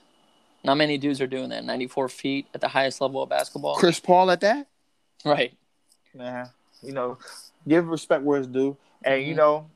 [0.64, 1.64] Not many dudes are doing that.
[1.64, 3.76] Ninety four feet at the highest level of basketball.
[3.76, 4.68] Chris Paul at that?
[5.24, 5.54] Right.
[6.14, 6.48] Nah,
[6.82, 7.18] you know,
[7.68, 8.76] give respect where it's due.
[9.04, 9.38] And you Mhm.
[9.38, 9.70] know,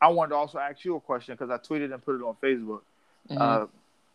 [0.00, 2.36] I wanted to also ask you a question because I tweeted and put it on
[2.42, 2.82] Facebook.
[3.30, 3.40] Mhm.
[3.40, 3.66] Uh,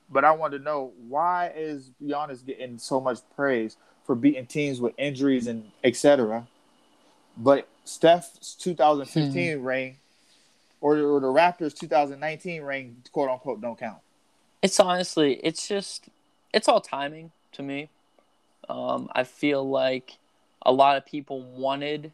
[0.10, 4.80] but I wanted to know why is Giannis getting so much praise for beating teams
[4.80, 6.48] with injuries and etc.
[7.38, 9.98] But Steph's 2015 ring
[10.82, 14.00] or, or the Raptors 2019 ring, quote unquote, don't count.
[14.62, 16.10] It's honestly, it's just,
[16.54, 17.90] it's all timing to me.
[18.68, 20.18] Um, I feel like
[20.64, 22.12] a lot of people wanted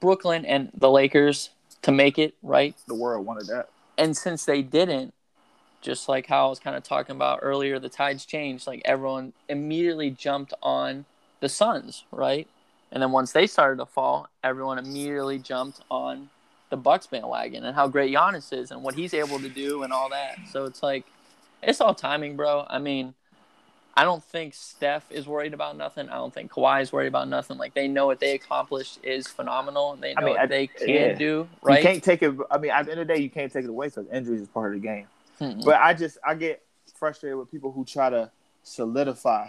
[0.00, 1.50] Brooklyn and the Lakers
[1.82, 3.68] to make it right, The world wanted that.
[3.96, 5.14] and since they didn't,
[5.80, 8.66] just like how I was kind of talking about earlier, the tides changed.
[8.66, 11.04] Like everyone immediately jumped on
[11.40, 12.48] the Suns, right?
[12.90, 16.30] And then once they started to fall, everyone immediately jumped on
[16.70, 19.92] the Bucks bandwagon and how great Giannis is and what he's able to do and
[19.92, 20.38] all that.
[20.50, 21.04] So it's like
[21.62, 22.66] it's all timing, bro.
[22.68, 23.14] I mean,
[23.96, 26.08] I don't think Steph is worried about nothing.
[26.08, 27.58] I don't think Kawhi is worried about nothing.
[27.58, 30.46] Like they know what they accomplished is phenomenal, and they I know mean, what I-
[30.46, 31.14] they can yeah.
[31.14, 31.48] do.
[31.62, 31.78] Right?
[31.78, 32.34] You can't take it.
[32.50, 34.40] I mean, at the end of the day, you can't take it away because injuries
[34.40, 35.06] is part of the game.
[35.40, 35.64] Mm-mm.
[35.64, 36.62] But I just I get
[36.96, 38.30] frustrated with people who try to
[38.62, 39.48] solidify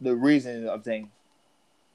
[0.00, 1.08] the reason of things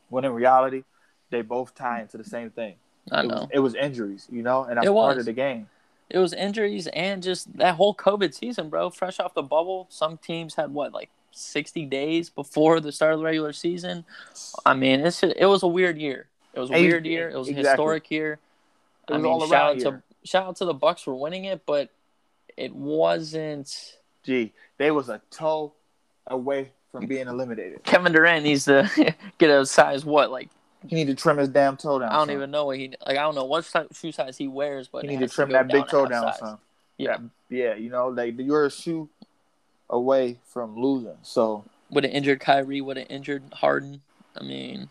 [0.10, 0.84] when in reality
[1.30, 2.76] they both tie into the same thing.
[3.12, 3.36] I it know.
[3.36, 5.70] was it was injuries, you know, and that's It part of the game.
[6.10, 8.90] It was injuries and just that whole COVID season, bro.
[8.90, 13.20] Fresh off the bubble, some teams had what like sixty days before the start of
[13.20, 14.06] the regular season.
[14.66, 16.28] I mean, it's it was a weird year.
[16.54, 17.30] It was a weird year.
[17.30, 17.70] It was a exactly.
[17.70, 18.40] historic year.
[19.08, 21.46] It I was mean, all shout out to shout out to the Bucks for winning
[21.46, 21.90] it, but
[22.56, 23.98] it wasn't.
[24.24, 25.74] Gee, they was a toe
[26.26, 27.84] away from being eliminated.
[27.84, 28.90] Kevin Durant needs to
[29.38, 30.50] get a size what like
[30.90, 32.10] He need to trim his damn toe down.
[32.10, 32.36] I don't son.
[32.36, 33.18] even know what he like.
[33.18, 35.54] I don't know what si- shoe size he wears, but He need to trim go
[35.54, 36.40] that big toe down, size.
[36.40, 36.58] son.
[36.98, 37.18] Yeah,
[37.50, 39.10] Yeah, you know, like you're a shoe
[39.90, 41.18] away from losing.
[41.22, 42.82] So would have injured Kyrie.
[42.82, 44.02] Would have injured Harden.
[44.40, 44.90] I mean,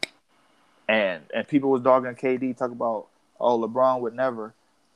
[0.89, 3.07] and and people was dogging KD talk about
[3.41, 4.55] oh LeBron would never.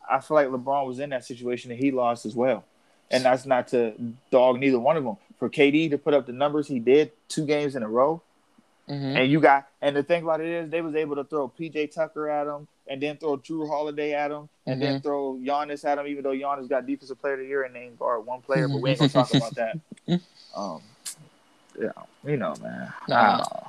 [0.08, 2.64] I feel like LeBron was in that situation and he lost as well.
[3.12, 3.92] And that's not to
[4.30, 5.16] dog neither one of them.
[5.38, 8.22] For KD to put up the numbers he did two games in a row,
[8.90, 9.16] mhm.
[9.16, 11.92] and you got and the thing about it is they was able to throw PJ
[11.94, 15.98] Tucker at him and then throw Jrue Holiday at him and then throw Giannis at
[15.98, 18.66] him, even though Giannis got defensive player of the year and named guard one player,
[18.68, 19.78] but we ain't gonna talk about that.
[20.56, 20.82] Um,
[21.80, 21.90] yeah,
[22.24, 22.92] you know, man.
[23.08, 23.68] No, I.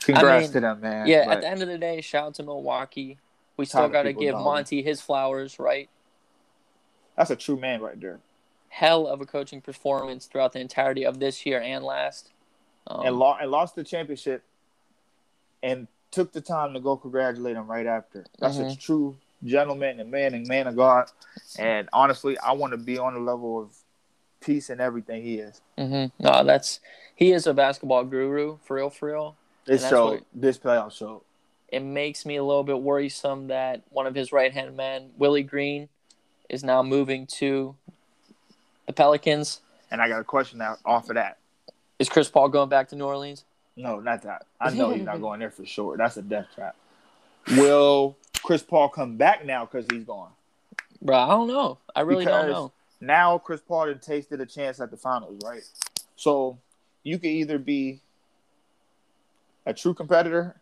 [0.00, 1.06] Congrats mean, to them, man.
[1.06, 1.26] yeah.
[1.26, 3.18] but- At the end of the day, shout out to Milwaukee.
[3.58, 4.34] We still got to people give.
[4.34, 5.88] Monty his flowers, right?
[7.16, 8.18] That's a true man right there.
[8.70, 12.30] Hell of a coaching performance throughout the entirety of this year and last.
[12.86, 14.42] Um, and, lo- and lost the championship
[15.62, 18.26] and took the time to go congratulate him right after.
[18.38, 18.78] That's a Mhm.
[18.80, 21.10] true gentleman and man and man of God.
[21.58, 23.76] And honestly, I want to be on the level of
[24.40, 25.60] peace and everything he is.
[25.78, 26.10] mhm.
[26.18, 26.80] No, that's
[27.14, 29.36] he is a basketball guru for real, for real.
[29.64, 31.22] This show, what- this playoff show.
[31.68, 35.42] it makes me a little bit worrisome that one of his right hand men, Willie
[35.42, 35.88] Green,
[36.50, 37.74] is now moving to
[38.86, 39.60] the Pelicans.
[39.90, 41.38] And I got a question now off of that.
[41.98, 43.44] Is Chris Paul going back to New Orleans?
[43.76, 44.46] No, not that.
[44.60, 45.96] I know he's not going there for sure.
[45.96, 46.76] That's a death trap.
[47.52, 50.30] Will Chris Paul come back now because he's gone?
[51.00, 51.78] Bro, I don't know.
[51.94, 52.72] I really Because don't know.
[53.00, 55.62] Now Chris Paul had tasted a chance at the finals, right?
[56.16, 56.58] So
[57.02, 58.00] you could either be
[59.66, 60.54] a true competitor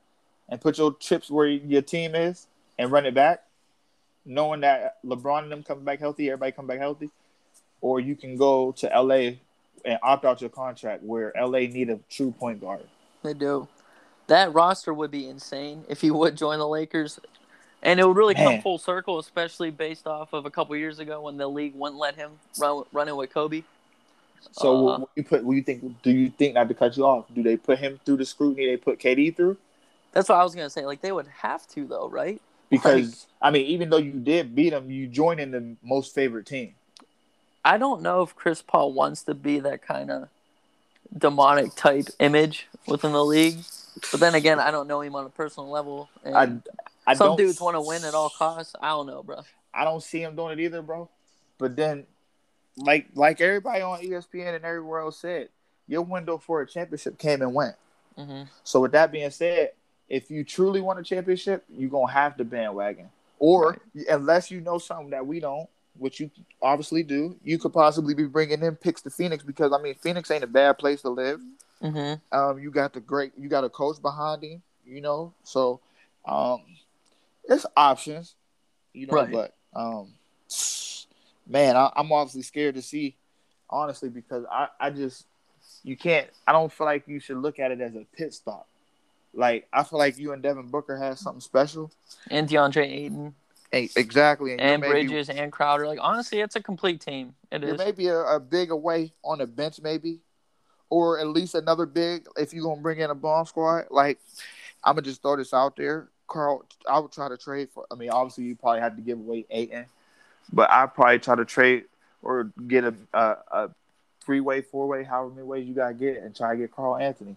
[0.49, 2.47] and put your chips where your team is
[2.79, 3.45] and run it back,
[4.25, 7.11] knowing that LeBron and them come back healthy, everybody come back healthy,
[7.83, 9.33] or you can go to LA
[9.85, 12.87] and opt out your contract where LA need a true point guard.
[13.23, 13.69] They do.
[14.27, 17.19] That roster would be insane if he would join the Lakers.
[17.83, 21.23] And it would really come full circle, especially based off of a couple years ago
[21.23, 23.63] when the league wouldn't let him run running with Kobe.
[24.53, 25.45] So Uh, you put?
[25.45, 26.03] You think?
[26.03, 27.27] Do you think not to cut you off?
[27.35, 29.57] Do they put him through the scrutiny they put KD through?
[30.13, 30.85] That's what I was gonna say.
[30.85, 32.41] Like they would have to though, right?
[32.69, 36.47] Because I mean, even though you did beat him, you joined in the most favorite
[36.47, 36.75] team.
[37.65, 40.29] I don't know if Chris Paul wants to be that kind of
[41.17, 43.59] demonic type image within the league.
[44.11, 46.09] But then again, I don't know him on a personal level.
[46.25, 46.63] And
[47.07, 48.75] I, I some dudes want to win at all costs.
[48.81, 49.41] I don't know, bro.
[49.75, 51.09] I don't see him doing it either, bro.
[51.59, 52.07] But then,
[52.77, 55.49] like like everybody on ESPN and everywhere else said,
[55.87, 57.75] your window for a championship came and went.
[58.17, 59.73] hmm So with that being said,
[60.09, 63.11] if you truly want a championship, you're gonna have to bandwagon.
[63.39, 65.69] Or unless you know something that we don't,
[66.01, 66.31] which you
[66.63, 70.31] obviously do, you could possibly be bringing in picks to Phoenix because I mean Phoenix
[70.31, 71.41] ain't a bad place to live.
[71.81, 75.35] hmm Um, you got the great, you got a coach behind him, you know.
[75.45, 75.81] So,
[76.27, 76.63] um,
[77.45, 78.35] it's options,
[78.95, 79.15] you know.
[79.15, 79.31] Right.
[79.31, 80.13] But um,
[81.47, 83.17] man, I, I'm obviously scared to see,
[83.69, 85.27] honestly, because I, I just,
[85.83, 86.29] you can't.
[86.47, 88.67] I don't feel like you should look at it as a pit stop.
[89.35, 91.91] Like I feel like you and Devin Booker had something special.
[92.31, 93.35] And DeAndre Ayton
[93.73, 95.87] exactly, and, and be- Bridges and Crowder.
[95.87, 97.35] Like honestly, it's a complete team.
[97.51, 97.79] It There is.
[97.79, 100.21] may be a, a big away on the bench, maybe,
[100.89, 103.87] or at least another big if you're gonna bring in a bomb squad.
[103.91, 104.19] Like,
[104.83, 106.65] I'm gonna just throw this out there, Karl.
[106.89, 107.87] I would try to trade for.
[107.91, 109.87] I mean, obviously you probably have to give away Ayton,
[110.53, 111.85] but I probably try to trade
[112.23, 113.71] or get a a, a
[114.25, 117.37] three way, four way, however many ways you gotta get, and try to get Karl-Anthony.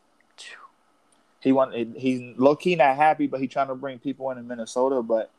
[1.39, 5.01] He want he's low key not happy, but he's trying to bring people into Minnesota.
[5.01, 5.29] But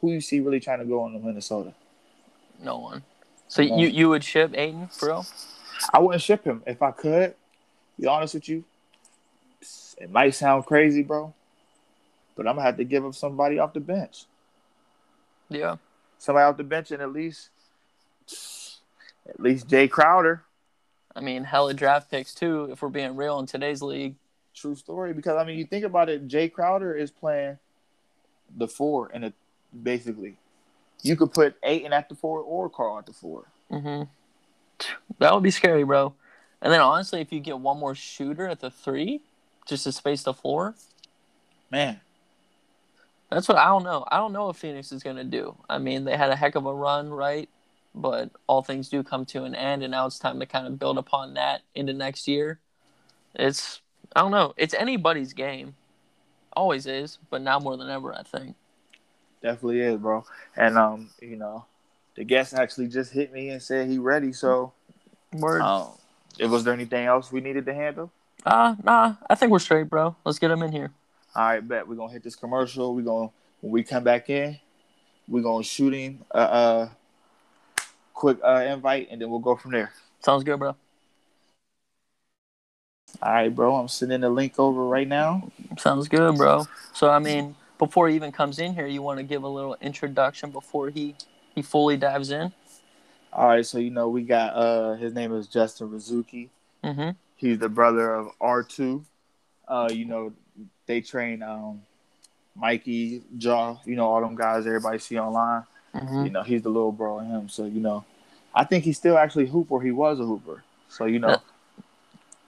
[0.00, 1.72] who you see really trying to go into Minnesota?
[2.62, 3.02] No one.
[3.48, 3.76] So No.
[3.78, 5.24] you you would ship Ayton, bro?
[5.92, 7.34] I wouldn't ship him if I could.
[7.98, 8.64] Be honest with you,
[9.98, 11.34] it might sound crazy, bro,
[12.36, 14.24] but I'm gonna have to give up somebody off the bench.
[15.48, 15.76] Yeah.
[16.18, 17.48] Somebody off the bench, and at least,
[19.28, 20.42] at least Jae Crowder.
[21.16, 22.68] I mean, hella draft picks too.
[22.70, 24.14] If we're being real in today's league.
[24.54, 25.12] True story.
[25.12, 27.58] Because I mean, you think about it, Jae Crowder is playing
[28.56, 29.34] the four, and it
[29.82, 30.36] basically,
[31.02, 33.46] you could put Ayton at the four or Karl at the four.
[33.70, 34.02] hmm
[35.18, 36.14] That would be scary, bro.
[36.60, 39.22] And then honestly, if you get one more shooter at the three,
[39.66, 40.74] just to space the floor,
[41.70, 42.00] Man,
[43.30, 44.04] that's what I don't know.
[44.10, 45.54] I don't know what Phoenix is gonna do.
[45.68, 47.48] I mean, they had a heck of a run, right?
[47.94, 50.78] But all things do come to an end, and now it's time to kind of
[50.78, 52.58] build upon that into next year.
[53.34, 53.80] It's
[54.16, 54.54] I don't know.
[54.56, 55.74] It's anybody's game.
[56.54, 58.56] Always is, but now more than ever, I think.
[59.42, 60.24] Definitely is, bro.
[60.56, 61.64] And um, you know,
[62.14, 64.32] the guest actually just hit me and said he ready.
[64.32, 64.72] So,
[65.32, 65.62] Word.
[65.62, 65.88] um,
[66.40, 68.10] was there anything else we needed to handle?
[68.44, 70.16] Uh, nah, I think we're straight, bro.
[70.24, 70.90] Let's get him in here.
[71.34, 72.94] All right, bet we're gonna hit this commercial.
[72.94, 74.58] We're gonna when we come back in,
[75.28, 76.90] we're gonna shoot him a, a
[78.14, 79.92] quick uh, invite, and then we'll go from there.
[80.20, 80.74] Sounds good, bro.
[83.22, 83.76] All right, bro.
[83.76, 85.50] I'm sending the link over right now.
[85.78, 86.66] Sounds good, bro.
[86.92, 89.76] So I mean, before he even comes in here, you want to give a little
[89.80, 91.14] introduction before he
[91.54, 92.52] he fully dives in.
[93.32, 96.48] All right, so you know we got uh his name is Justin Razooky.
[96.84, 97.10] Mm-hmm.
[97.36, 99.04] He's the brother of R two.
[99.66, 100.32] Uh, you know
[100.86, 101.82] they train um
[102.56, 105.64] Mikey, Jaw, you know all them guys everybody see online.
[105.94, 106.24] Mm-hmm.
[106.24, 107.48] You know he's the little bro of him.
[107.48, 108.04] So you know,
[108.54, 109.80] I think he's still actually hooper.
[109.80, 110.62] He was a hooper.
[110.88, 111.38] So you know.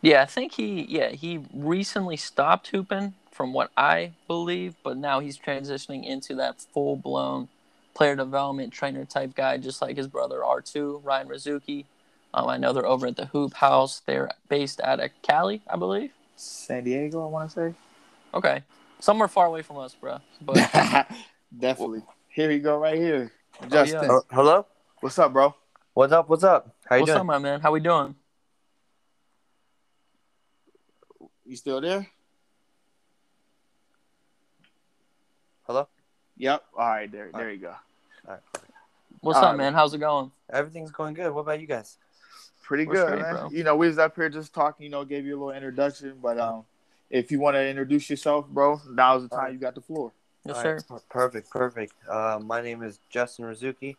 [0.02, 5.20] Yeah, I think he yeah he recently stopped hooping, from what I believe, but now
[5.20, 7.48] he's transitioning into that full blown
[7.94, 11.86] player development trainer type guy, just like his brother R two Ryan Razooky.
[12.34, 14.02] Um, I know they're over at the Hoop House.
[14.04, 16.10] They're based out of Cali, I believe.
[16.36, 17.74] San Diego, I want to say.
[18.34, 18.62] Okay,
[18.98, 20.18] somewhere far away from us, bro.
[20.42, 20.56] But.
[21.58, 22.02] Definitely.
[22.28, 23.32] Here you go, right here.
[23.70, 24.16] Justin, yeah.
[24.16, 24.66] Uh, hello?
[25.00, 25.54] what's up, bro?
[25.94, 26.28] What's up?
[26.28, 26.76] What's up?
[26.84, 27.20] How you what's doing?
[27.20, 27.62] up, my man?
[27.62, 28.14] How we doing?
[31.46, 32.06] You still there?
[35.70, 35.86] Hello.
[36.36, 36.64] Yep.
[36.76, 37.74] All right, there, there you go.
[39.20, 39.56] What's All up, right.
[39.58, 39.72] man?
[39.72, 40.32] How's it going?
[40.52, 41.32] Everything's going good.
[41.32, 41.96] What about you guys?
[42.64, 43.34] Pretty What's good, great, man.
[43.34, 43.50] bro?
[43.52, 44.82] You know, we was up here just talking.
[44.82, 46.64] You know, gave you a little introduction, but um,
[47.08, 49.38] if you want to introduce yourself, bro, now's the time.
[49.38, 49.52] Alright.
[49.52, 50.10] You got the floor.
[50.44, 50.80] Yes, All sir.
[51.08, 51.92] Perfect, perfect.
[52.08, 53.94] Uh, my name is Justin Razooky.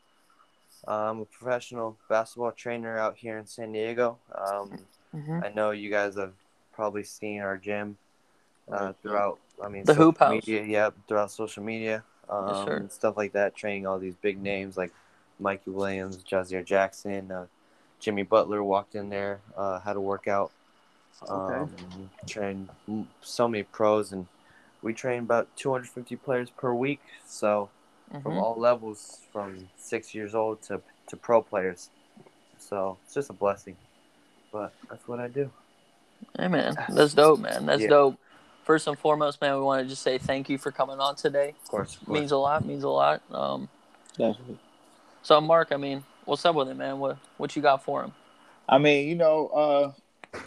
[0.86, 4.18] I'm a professional basketball trainer out here in San Diego.
[4.36, 4.78] Um,
[5.14, 6.34] hmm I know you guys have
[6.74, 7.96] probably seen our gym
[8.70, 9.40] uh, throughout.
[9.63, 10.45] I mean, The Hoop House.
[10.47, 13.56] Media, yeah, throughout social media, um, and stuff like that.
[13.56, 14.91] Training all these big names like
[15.39, 17.45] Mikey Williams, Jazier Jackson, uh,
[18.00, 20.52] Jimmy Butler walked in there, uh, had a workout.
[21.21, 21.54] Okay.
[21.54, 24.26] Um, train m- so many pros, and
[24.82, 27.02] we train about 250 players per week.
[27.26, 27.69] So
[28.24, 28.41] from Mhm.
[28.41, 31.89] all levels, from six years old to to pro players.
[32.58, 33.76] So it's just a blessing.
[34.52, 35.52] But that's what I do.
[36.38, 36.78] Hey, man.
[36.89, 37.65] That's dope, man.
[37.65, 37.89] That's Yeah.
[37.89, 38.19] dope.
[38.72, 41.50] First and foremost, man, we want to just say thank you for coming on today.
[41.62, 42.18] Of course, of course.
[42.18, 42.66] Means a lot.
[42.66, 43.22] Means a lot.
[43.30, 43.68] Um,
[44.18, 44.60] Definitely.
[45.24, 46.98] so, Mark, I mean, what's up with it, man?
[46.98, 48.14] What what you got for him?
[48.70, 49.48] I mean, you know,
[50.34, 50.40] uh,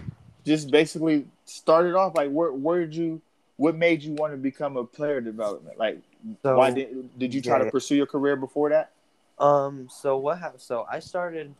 [0.46, 3.20] just basically started off like where where did you
[3.56, 5.76] what made you want to become a player development?
[5.78, 5.98] Like
[6.42, 8.92] So- why did did you try yeah, to pursue your career before that?
[9.38, 9.86] Um.
[9.90, 10.62] So what happened?
[10.62, 11.54] So I started.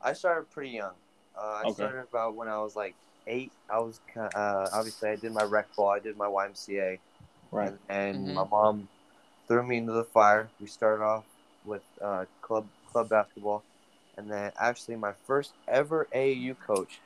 [0.00, 0.94] I started pretty young.
[1.36, 1.74] Uh, I Okay.
[1.74, 2.94] started about when I was like
[3.26, 3.52] eight.
[3.70, 4.30] I was kind.
[4.34, 5.90] Uh, obviously, I did my rec ball.
[5.90, 6.98] I did my YMCA.
[7.50, 7.68] Right.
[7.68, 8.34] And, and Mhm.
[8.34, 8.88] my mom
[9.48, 10.48] threw me into the fire.
[10.60, 11.24] We started off
[11.64, 13.62] with uh, club club basketball,
[14.16, 17.00] and then actually my first ever AAU coach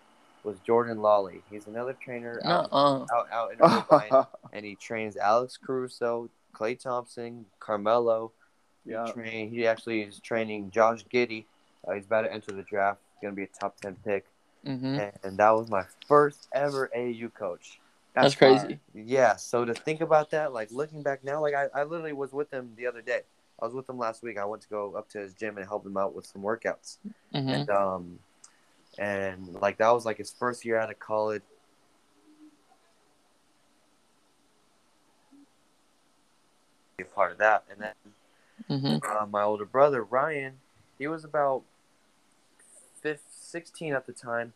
[0.45, 1.43] was Jordan Lawley.
[1.51, 6.31] He's another trainer No, out, uh, out, out in Irvine, and he trains Alex Caruso,
[6.55, 8.33] Klay Thompson, Carmelo.
[8.87, 9.05] yeah.
[9.07, 11.45] He, train, he actually is training Josh Giddey.
[11.87, 13.01] Uh, he's about to enter the draft.
[13.15, 14.27] He's going to be a top 10 pick.
[14.65, 17.81] Hmm And, that was my first ever AAU coach.
[18.15, 18.51] That's, fire.
[18.51, 18.81] crazy.
[18.95, 22.33] Yeah, so to think about that, like looking back now, like I, I literally was
[22.33, 23.21] with him the other day.
[23.61, 24.39] I was with him last week.
[24.39, 26.99] I went to go up to his gym and help him out with some workouts.
[27.33, 28.19] hmm And um
[28.99, 31.43] and like that was like his first year out of college.
[36.97, 37.65] Be a part of that.
[37.71, 37.95] And then
[38.69, 40.55] hmm uh, my older brother Ryan,
[40.99, 41.70] he was about 15,
[43.51, 44.53] 16 at the time.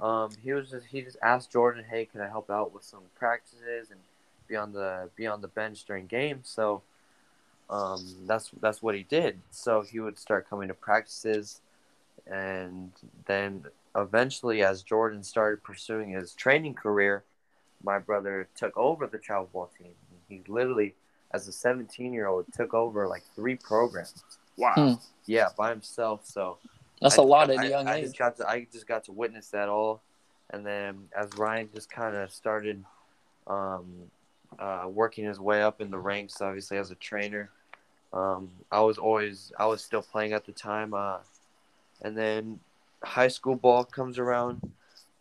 [0.00, 3.02] Um, he was just he just asked Jordan, "Hey, can I help out with some
[3.16, 4.00] practices and
[4.46, 6.82] be on the be on the bench during games?" So
[7.68, 9.40] um, that's that's what he did.
[9.50, 11.60] So he would start coming to practices,
[12.26, 12.92] and
[13.26, 13.64] then
[13.96, 17.24] eventually, as Jordan started pursuing his training career,
[17.82, 19.92] my brother took over the travel ball team.
[20.28, 20.94] He literally,
[21.32, 24.22] as a 17 year old, took over like three programs.
[24.56, 24.74] Wow.
[24.74, 24.92] Hmm.
[25.26, 26.24] Yeah, by himself.
[26.24, 26.58] So
[27.00, 28.04] That's a a lot at a young I age.
[28.04, 30.02] just got to I just got to witness that all,
[30.50, 32.84] and then as Ryan just kind of started,
[33.46, 33.86] um,
[34.58, 37.50] uh, working his way up in the ranks, obviously as a trainer,
[38.12, 41.18] um, I was always I was still playing at the time, uh,
[42.02, 42.60] and then
[43.02, 44.60] high school ball comes around.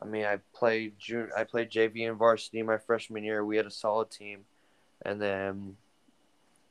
[0.01, 0.93] I mean, I played
[1.35, 3.43] I played JV and varsity my freshman year.
[3.43, 4.45] We had a solid team,
[5.03, 5.75] and then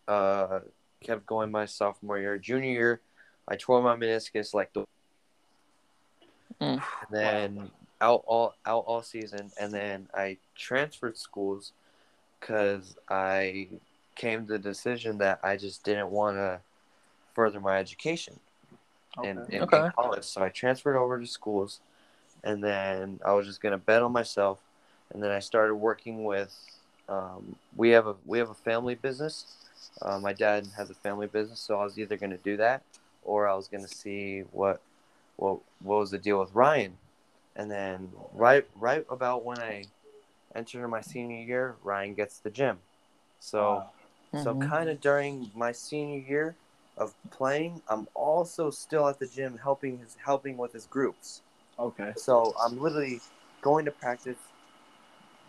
[0.09, 0.61] uh,
[1.01, 2.39] kept going my sophomore year.
[2.39, 3.01] Junior year,
[3.49, 4.85] I tore my meniscus like the
[6.61, 6.83] Mm.
[7.01, 11.73] and then out all out all season, and then I transferred schools
[12.41, 13.69] because I
[14.15, 16.61] came to the decision that I just didn't want to
[17.35, 18.41] further my education
[19.23, 19.79] in, in, Okay.
[19.79, 20.25] in college.
[20.25, 21.81] So I transferred over to schools,
[22.45, 24.59] and then I was just gonna bet on myself,
[25.13, 26.55] and then I started working with.
[27.09, 29.47] Um, we have a we have a family business.
[30.03, 32.83] Uh, my dad has a family business, so I was either gonna do that,
[33.23, 34.81] or I was gonna see what
[35.37, 36.99] what what was the deal with Ryan,
[37.55, 39.87] and then right right about when I
[40.55, 42.79] entered my senior year, Ryan gets the gym.
[43.41, 43.61] So.
[43.63, 43.93] Wow.
[44.43, 44.69] So Mhm.
[44.69, 46.57] kind of during my senior year
[46.99, 51.41] of playing, I'm also still at the gym helping his helping with his groups.
[51.79, 52.13] Okay.
[52.17, 53.21] So I'm literally
[53.63, 54.37] going to practice,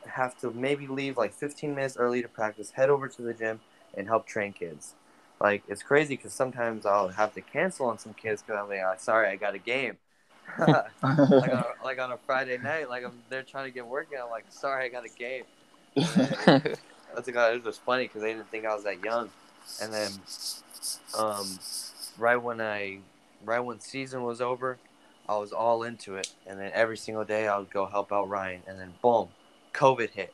[0.05, 3.59] have to maybe leave like 15 minutes early to practice, head over to the gym
[3.95, 4.95] and help train kids.
[5.39, 8.81] Like it's crazy because sometimes I'll have to cancel on some kids because I'm like,
[8.83, 9.97] "Ah, sorry, I got a game.
[10.59, 14.17] like, on a, like on a Friday night, like I'm they're trying to get working.
[14.21, 15.43] I'm like, sorry, I got a game.
[17.15, 17.51] That's guy.
[17.53, 19.29] It was funny because they didn't think I was that young.
[19.81, 20.11] And then,
[21.17, 21.59] um,
[22.17, 22.99] right when I,
[23.43, 24.77] right when season was over,
[25.27, 26.33] I was all into it.
[26.45, 28.61] And then every single day I would go help out Ryan.
[28.67, 29.29] And then boom,
[29.73, 30.33] COVID hit.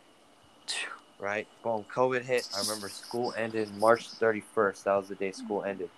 [1.19, 2.47] Right, boom, COVID hit.
[2.55, 4.83] I remember school ended March 31st.
[4.83, 5.89] That was the day school ended.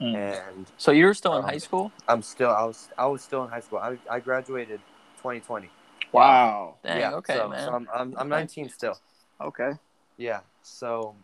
[0.00, 0.14] Mm.
[0.14, 1.90] And so you were still in Um, high school?
[2.06, 3.78] I'm still, I was, I was still in high school.
[3.78, 4.80] I, I graduated
[5.18, 5.68] 2020.
[6.12, 6.76] Wow.
[6.82, 7.66] Dang, yeah, okay, so, man.
[7.66, 8.98] So I'm, I'm, I'm 19 still.
[9.40, 9.72] Okay.
[10.16, 10.40] Yeah.
[10.62, 11.14] So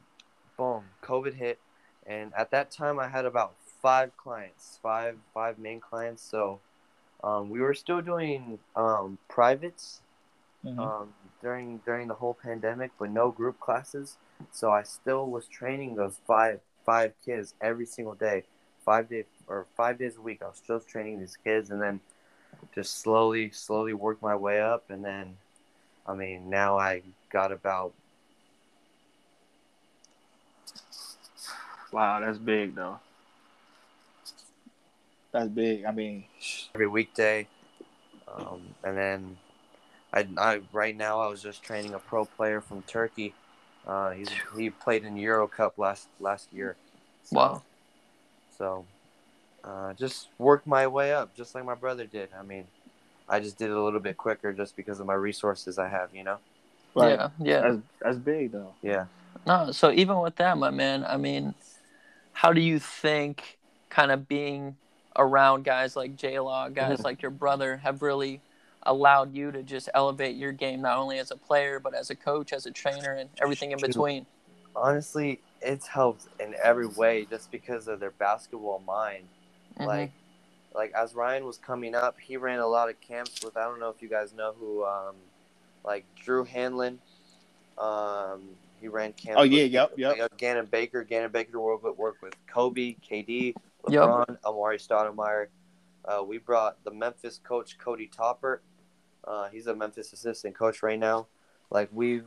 [0.56, 1.58] boom, COVID hit,
[2.06, 6.22] and at that time I had about five clients, five five main clients.
[6.22, 6.60] So
[7.22, 10.00] um, we were still doing um, privates
[10.64, 10.78] Mhm.
[10.80, 14.16] um, during during the whole pandemic, but no group classes.
[14.52, 18.44] So I still was training those five five kids every single day,
[18.84, 20.42] five days or five days a week.
[20.42, 22.00] I was still training these kids, and then
[22.74, 25.36] just slowly slowly worked my way up, and then
[26.06, 27.92] I mean now I got about
[31.92, 32.98] Wow, that's big though.
[35.32, 35.84] That's big.
[35.84, 36.24] I mean,
[36.74, 37.46] every weekday,
[38.28, 39.38] um, and then
[40.16, 43.34] I, I right now I was just training a pro player from Turkey.
[43.86, 46.74] Uh, he's, he played in Euro Cup last last year.
[47.24, 47.62] So, Wow.
[48.56, 48.84] So,
[49.62, 52.30] uh, just worked my way up, just like my brother did.
[52.38, 52.64] I mean,
[53.28, 56.14] I just did it a little bit quicker, just because of my resources I have.
[56.14, 56.38] You know.
[56.94, 57.10] right.
[57.10, 57.60] Yeah, yeah.
[57.60, 58.72] That's that's big though.
[58.82, 59.04] Yeah.
[59.46, 61.54] No, so even with that, my man, I mean,
[62.32, 63.58] how do you think
[63.90, 64.76] kind of being
[65.14, 68.40] around guys like J Law, guys like your brother, have really
[68.86, 72.14] allowed you to just elevate your game not only as a player but as a
[72.16, 74.26] coach, as a trainer, and everything in between?
[74.74, 79.24] Honestly, it's helped in every way, just because of their basketball mind.
[79.78, 79.86] Mhm.
[79.86, 80.12] like
[80.74, 83.80] like as Ryan was coming up, he ran a lot of camps with I don't
[83.80, 85.14] know if you guys know who um
[85.84, 86.98] like Drew Hanlen.
[87.78, 88.42] Um
[88.80, 90.18] he ran camps Oh, yeah, with, yep, yep.
[90.18, 91.02] like, Gannon Baker.
[91.02, 93.54] Gannon Baker worked with, worked with Kobe, KD,
[93.88, 94.02] Yep.
[94.02, 95.46] LeBron, Amar'e Stoudemire.
[96.04, 98.58] Uh, we brought the Memphis coach Cody Toppert.
[99.26, 101.26] Uh, he's a Memphis assistant coach right now.
[101.70, 102.26] Like we've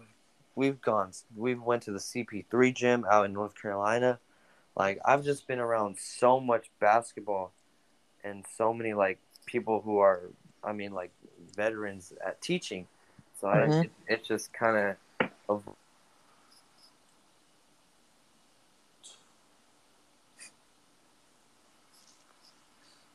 [0.55, 4.19] we've gone we've went to the CP3 gym out in North Carolina.
[4.75, 7.51] Like I've just been around so much basketball
[8.23, 10.21] and so many like people who are
[10.63, 11.11] I mean like
[11.55, 12.87] veterans at teaching.
[13.39, 13.83] So I, Mhm.
[13.85, 14.95] it, it's just kind of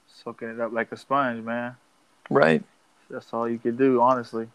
[0.09, 1.76] Soaking it up like a sponge, man.
[2.30, 2.64] Right.
[3.11, 4.49] That's all you can do, honestly.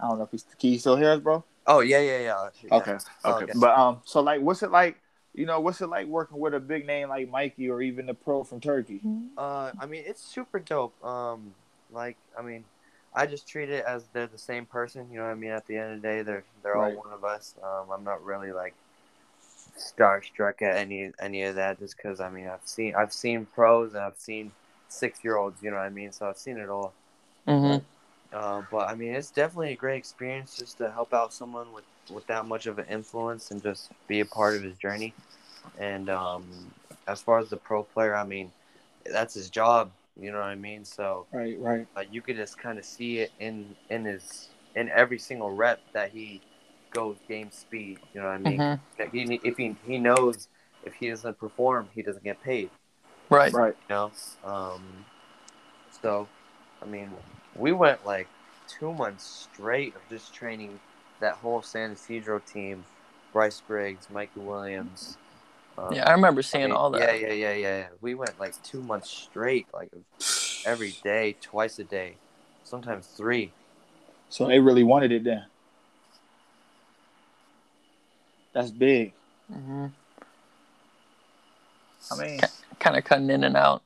[0.00, 1.44] I don't know if he's can you still hear us, bro?
[1.66, 2.48] Oh yeah yeah yeah.
[2.62, 2.76] yeah.
[2.76, 3.44] Okay, okay.
[3.44, 3.52] okay.
[3.54, 4.96] But um, so like, what's it like?
[5.34, 8.14] You know, what's it like working with a big name like Mikey or even the
[8.14, 9.00] pro from Turkey?
[9.38, 11.02] Uh, I mean, it's super dope.
[11.02, 11.54] Um,
[11.90, 12.64] like, I mean,
[13.14, 15.08] I just treat it as they're the same person.
[15.10, 15.50] You know what I mean?
[15.50, 16.94] At the end of the day, they're they're Right.
[16.94, 17.54] all one of us.
[17.62, 18.74] Um, I'm not really like
[19.78, 23.94] starstruck at any any of that, just because I mean, I've seen I've seen pros
[23.94, 24.52] and I've seen
[24.92, 25.62] six year olds.
[25.62, 26.12] You know what I mean?
[26.12, 26.94] So I've seen it all.
[27.46, 27.84] hmm
[28.32, 31.84] Uh, but I mean, it's definitely a great experience just to help out someone with,
[32.10, 35.14] with that much of an influence and just be a part of his journey.
[35.78, 36.74] And um,
[37.06, 38.52] as far as the pro player, I mean,
[39.06, 39.92] that's his job.
[40.20, 40.84] You know what I mean?
[40.84, 41.88] So Right, right.
[41.96, 45.82] uh, you could just kind of see it in in his in every single rep
[45.94, 46.42] that he
[46.92, 48.00] goes game speed.
[48.14, 48.64] You know what I mean?
[48.64, 50.48] hmm That He, if he he knows
[50.82, 52.72] if he doesn't perform, he doesn't get paid
[53.32, 53.52] Right.
[53.52, 53.74] Right.
[53.88, 54.12] you know.
[54.44, 54.80] Um,
[56.02, 56.28] so,
[56.82, 57.10] I mean,
[57.56, 58.28] we went like
[58.68, 60.78] two months straight of just training
[61.20, 62.84] that whole San Ysidro team,
[63.32, 65.16] Bryce Griggs, Mikey Williams.
[65.78, 67.00] Um, Yeah, I remember I seeing mean, all that.
[67.00, 67.78] Yeah, yeah, yeah, yeah.
[67.78, 67.86] yeah.
[68.00, 69.90] We went like two months straight, like
[70.66, 72.16] every day, twice a day,
[72.64, 73.52] sometimes three.
[74.28, 75.44] So they really wanted it then.
[78.54, 79.12] That's big.
[79.50, 79.86] hmm
[82.10, 82.40] I mean,
[82.82, 83.80] Kind of cutting in and out.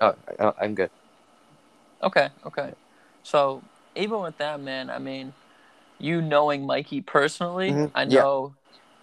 [0.00, 0.90] Oh, I- I'm good.
[2.02, 2.72] Okay, okay.
[3.22, 3.62] So
[3.94, 5.32] even with that, man, I mean,
[6.00, 8.20] you knowing Mikey personally, Mhm, I yeah.
[8.22, 8.54] know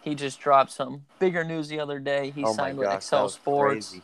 [0.01, 2.31] he just dropped some bigger news the other day.
[2.31, 3.91] He oh signed with gosh, Excel Sports.
[3.91, 4.03] crazy.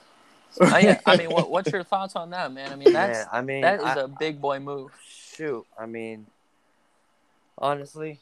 [0.74, 2.72] Oh, yeah, I mean, what, what's your thoughts on that, man?
[2.72, 4.92] I mean, that's Man, I mean, that is I- a big boy move.
[5.06, 6.28] shoot, I mean,
[7.58, 8.20] honestly,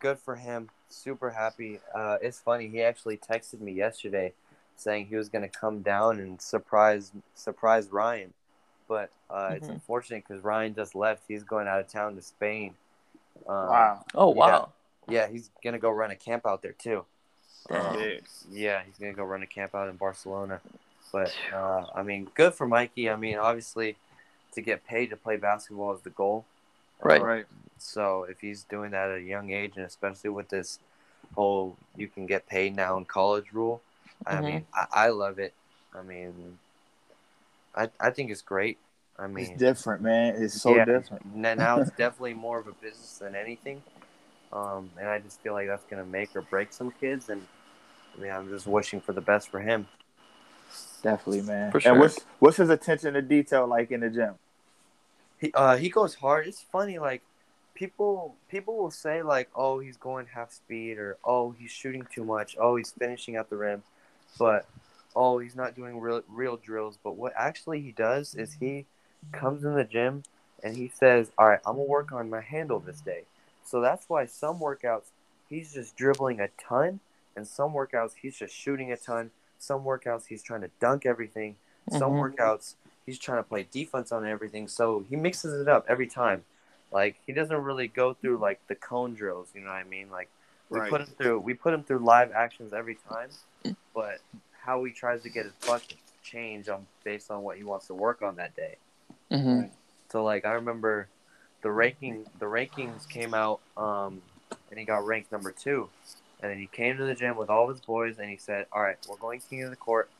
[0.00, 0.68] good for him.
[0.90, 1.80] Super happy.
[1.94, 2.68] Uh, it's funny.
[2.68, 4.34] He actually texted me yesterday
[4.76, 8.32] saying he was gonna come down and surprise surprise Ryan,
[8.88, 9.74] but uh, it's Mhm.
[9.74, 11.24] unfortunate because Ryan just left.
[11.28, 12.74] He's going out of town to Spain.
[13.46, 14.04] Um, wow.
[14.14, 14.72] Oh wow,
[15.06, 17.04] Yeah, he's gonna go run a camp out there too.
[17.70, 17.96] Um,
[18.50, 20.60] yeah, he's gonna go run a camp out in Barcelona.
[21.12, 23.10] But uh, I mean, good for Mikey.
[23.10, 23.96] I mean, obviously,
[24.52, 26.44] to get paid to play basketball is the goal.
[27.02, 27.20] Right.
[27.20, 27.46] Um, Right.
[27.78, 30.78] so if he's doing that at a young age, and especially with this
[31.34, 33.82] whole you can get paid now in college rule,
[34.26, 34.44] I Mhm.
[34.44, 35.54] mean, I, I love it.
[35.94, 36.58] I mean,
[37.74, 38.78] I I think it's great.
[39.18, 40.34] I mean, It's different, man.
[40.42, 40.84] It's so Yeah.
[40.84, 41.24] different.
[41.34, 43.82] Now it's definitely more of a business than anything.
[44.52, 47.28] Um, and I just feel like that's gonna make or break some kids.
[47.28, 47.46] And
[48.16, 49.86] I mean, I'm just wishing for the best for him.
[51.02, 51.70] Definitely, man.
[51.70, 51.92] For sure.
[51.92, 54.34] And what's what's his attention to detail like in the gym?
[55.38, 56.46] He uh he goes hard.
[56.46, 57.22] It's funny, like
[57.74, 62.24] people people will say like, oh, he's going half speed, or oh, he's shooting too
[62.24, 63.82] much, oh, he's finishing at the rim,
[64.38, 64.66] but
[65.16, 66.98] oh, he's not doing real real drills.
[67.02, 68.86] But what actually he does is he
[69.32, 70.22] comes in the gym
[70.62, 73.22] and he says, all right, I'm gonna work on my handle this day.
[73.64, 75.10] So that's why some workouts
[75.48, 77.00] he's just dribbling a ton,
[77.36, 79.30] and some workouts he's just shooting a ton.
[79.58, 81.56] Some workouts he's trying to dunk everything.
[81.90, 82.34] Some Mhm.
[82.34, 82.74] workouts
[83.06, 84.68] he's trying to play defense on everything.
[84.68, 86.44] So he mixes it up every time.
[86.90, 89.48] Like he doesn't really go through like the cone drills.
[89.54, 90.10] You know what I mean?
[90.10, 90.30] Like
[90.70, 90.90] we Right.
[90.90, 93.30] put him through we put him through live actions every time,
[93.94, 94.20] but
[94.52, 97.94] how he tries to get his buckets change on based on what he wants to
[97.94, 98.76] work on that day.
[99.30, 99.62] hmm
[100.10, 101.08] So like I remember
[101.62, 104.22] the ranking the rankings came out um
[104.70, 105.90] and he got ranked number two.
[106.40, 108.82] And then he came to the gym with all his boys and he said, All
[108.82, 110.10] right, we're going king of the court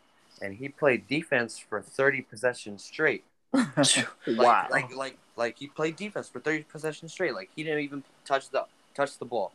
[0.40, 3.24] and he played defense for thirty possessions straight.
[4.26, 4.66] Like, wow.
[4.70, 7.34] like like like he played defense for thirty possessions straight.
[7.34, 8.64] Like he didn't even touch the
[8.94, 9.52] touch the ball.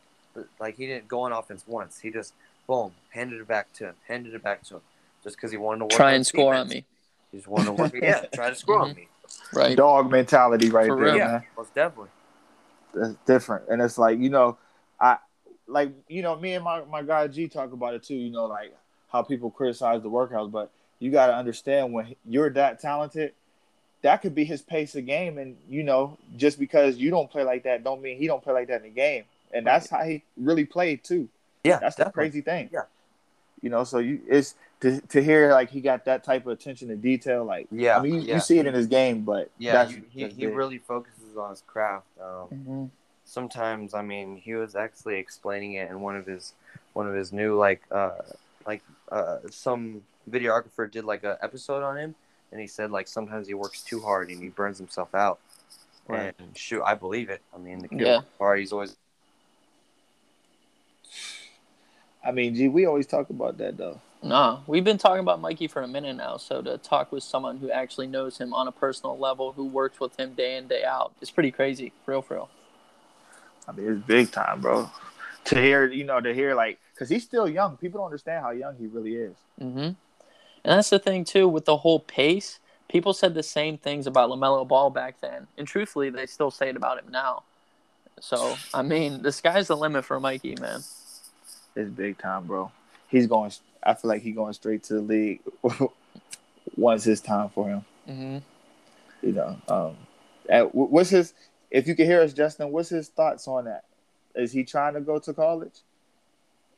[0.58, 2.00] Like he didn't go on offense once.
[2.00, 2.34] He just
[2.66, 4.82] boom, handed it back to him, handed it back to him.
[5.24, 6.84] Just because he wanted to work Try on and score on me.
[7.30, 9.08] He just wanted to work yeah, try to score on me.
[9.52, 9.76] Right.
[9.76, 11.16] Dog mentality right For there, real.
[11.16, 11.42] Yeah, man.
[11.56, 12.10] most definitely.
[12.92, 13.68] That's different.
[13.68, 14.58] And it's like, you know,
[15.00, 15.18] I
[15.68, 18.46] like, you know, me and my, my guy G talk about it too, you know,
[18.46, 18.74] like
[19.12, 23.32] how people criticize the workouts, but you got to understand when you're that talented,
[24.02, 25.38] that could be his pace of game.
[25.38, 28.52] And, you know, just because you don't play like that, don't mean he don't play
[28.52, 29.24] like that in the game.
[29.52, 31.28] And that's how he really played too.
[31.64, 32.70] Yeah, That's the crazy thing.
[32.72, 32.82] Yeah.
[33.60, 36.88] You know, so you it's to, to hear like he got that type of attention
[36.88, 37.44] to detail.
[37.44, 38.34] Like, Yeah, I mean, you, yeah.
[38.34, 40.56] you see it in his game, but Yeah, that's, he, he, that's he big.
[40.56, 42.06] really focuses on his craft.
[42.20, 42.84] Um, hmm
[43.24, 46.52] sometimes, I mean, he was actually explaining it in one of his
[46.94, 48.10] one of his new like uh
[48.66, 48.82] like
[49.12, 52.14] uh some videographer did like a episode on him,
[52.50, 55.38] and he said like sometimes he works too hard and he burns himself out.
[56.08, 56.34] Right.
[56.38, 57.40] And shoot, I believe it.
[57.54, 58.20] I mean, the kid Yeah.
[58.38, 58.58] hard.
[58.58, 58.96] He's always
[62.24, 64.00] I mean, gee, we always talk about that though.
[64.22, 66.36] Nah, we've been talking about Mikey for a minute now.
[66.36, 69.98] So to talk with someone who actually knows him on a personal level, who works
[69.98, 71.92] with him day in day out, it's pretty crazy.
[72.04, 72.50] For real, for real.
[73.66, 74.90] I mean, it's big time, bro.
[75.46, 77.78] To hear, you know, to hear like, cause he's still young.
[77.78, 79.34] People don't understand how young he really is.
[79.58, 79.78] Mm-hmm.
[79.78, 79.96] And
[80.64, 82.58] that's the thing too with the whole pace.
[82.88, 86.68] People said the same things about LaMelo Ball back then, and truthfully, they still say
[86.68, 87.44] it about him now.
[88.20, 90.82] So I mean, the sky's the limit for Mikey, man.
[91.76, 92.70] It's big time, bro.
[93.08, 93.52] He's going.
[93.82, 95.40] I feel like he's going straight to the league
[96.76, 97.84] once it's time for him.
[98.06, 98.38] hmm
[99.22, 99.56] You know.
[99.68, 99.96] Um,
[100.68, 101.32] wh- what's his?
[101.70, 103.84] If you can hear us, Justin, what's his thoughts on that?
[104.34, 105.80] Is he trying to go to college,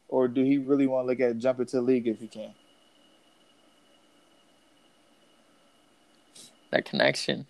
[0.08, 2.52] or do he really want to look at jumping to the league if he can?
[6.70, 7.46] That connection.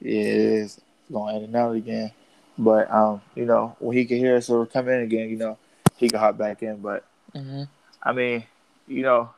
[0.00, 0.80] Yeah, it is
[1.12, 2.12] going in and out again.
[2.56, 5.58] But um, you know, when he can hear us or come in again, you know,
[5.98, 6.76] he can hop back in.
[6.78, 7.64] But hmm
[8.02, 8.44] I mean,
[8.86, 9.30] you know,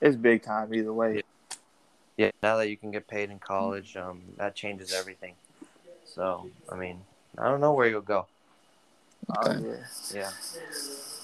[0.00, 1.22] it's big time either way.
[2.16, 2.30] yeah.
[2.42, 5.34] Now that you can get paid in college, um, that changes everything.
[6.04, 7.02] So I mean,
[7.38, 8.26] I don't know where you'll go.
[9.28, 9.64] Oh, Okay.
[9.68, 9.76] yeah.
[10.14, 10.30] Yeah.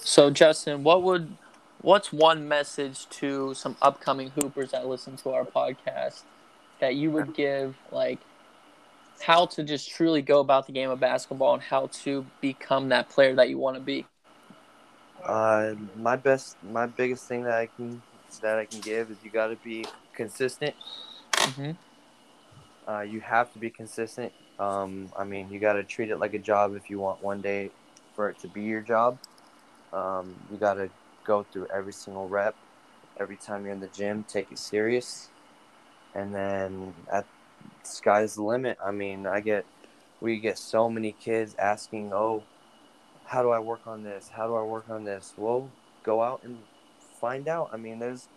[0.04, 1.36] So Justin, what would
[1.80, 6.22] what's one message to some upcoming hoopers that listen to our podcast
[6.80, 8.18] that you would give like
[9.20, 13.08] how to just truly go about the game of basketball and how to become that
[13.08, 14.04] player that you want to be?
[15.24, 18.02] Uh, my best, my biggest thing that I can
[18.40, 20.74] that I can give is you got to be consistent.
[21.36, 21.72] hmm
[22.86, 24.32] Uh, you have to be consistent.
[24.58, 27.40] Um, I mean, you got to treat it like a job if you want one
[27.40, 27.70] day
[28.14, 29.18] for it to be your job.
[29.92, 30.90] Um, you got to
[31.24, 32.56] go through every single rep,
[33.18, 35.30] every time you're in the gym, take it serious,
[36.14, 37.26] and then at
[37.84, 38.78] sky's the limit.
[38.84, 39.66] I mean, I get
[40.20, 42.44] we get so many kids asking, "Oh,
[43.32, 44.28] how do I work on this?
[44.28, 45.70] How do I work on this?" Well,
[46.02, 46.58] go out and
[47.20, 47.70] find out.
[47.72, 48.28] I mean, there's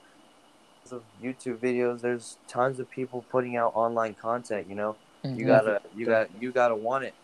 [0.91, 2.01] of YouTube videos.
[2.01, 4.67] There's tons of people putting out online content.
[4.69, 5.47] You know, you Mhm.
[5.47, 7.15] gotta, you got, you gotta want it.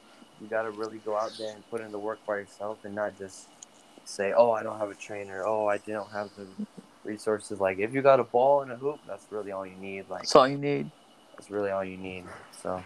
[0.41, 3.15] You gotta really go out there and put in the work by yourself, and not
[3.17, 3.49] just
[4.03, 5.45] say, "Oh, I don't have a trainer.
[5.45, 6.47] Oh, I don't have the
[7.03, 10.09] resources." Like, if you got a ball and a hoop, that's really all you need.
[10.09, 10.89] Like, That's all you need.
[11.35, 12.25] that's really all you need.
[12.51, 12.83] So,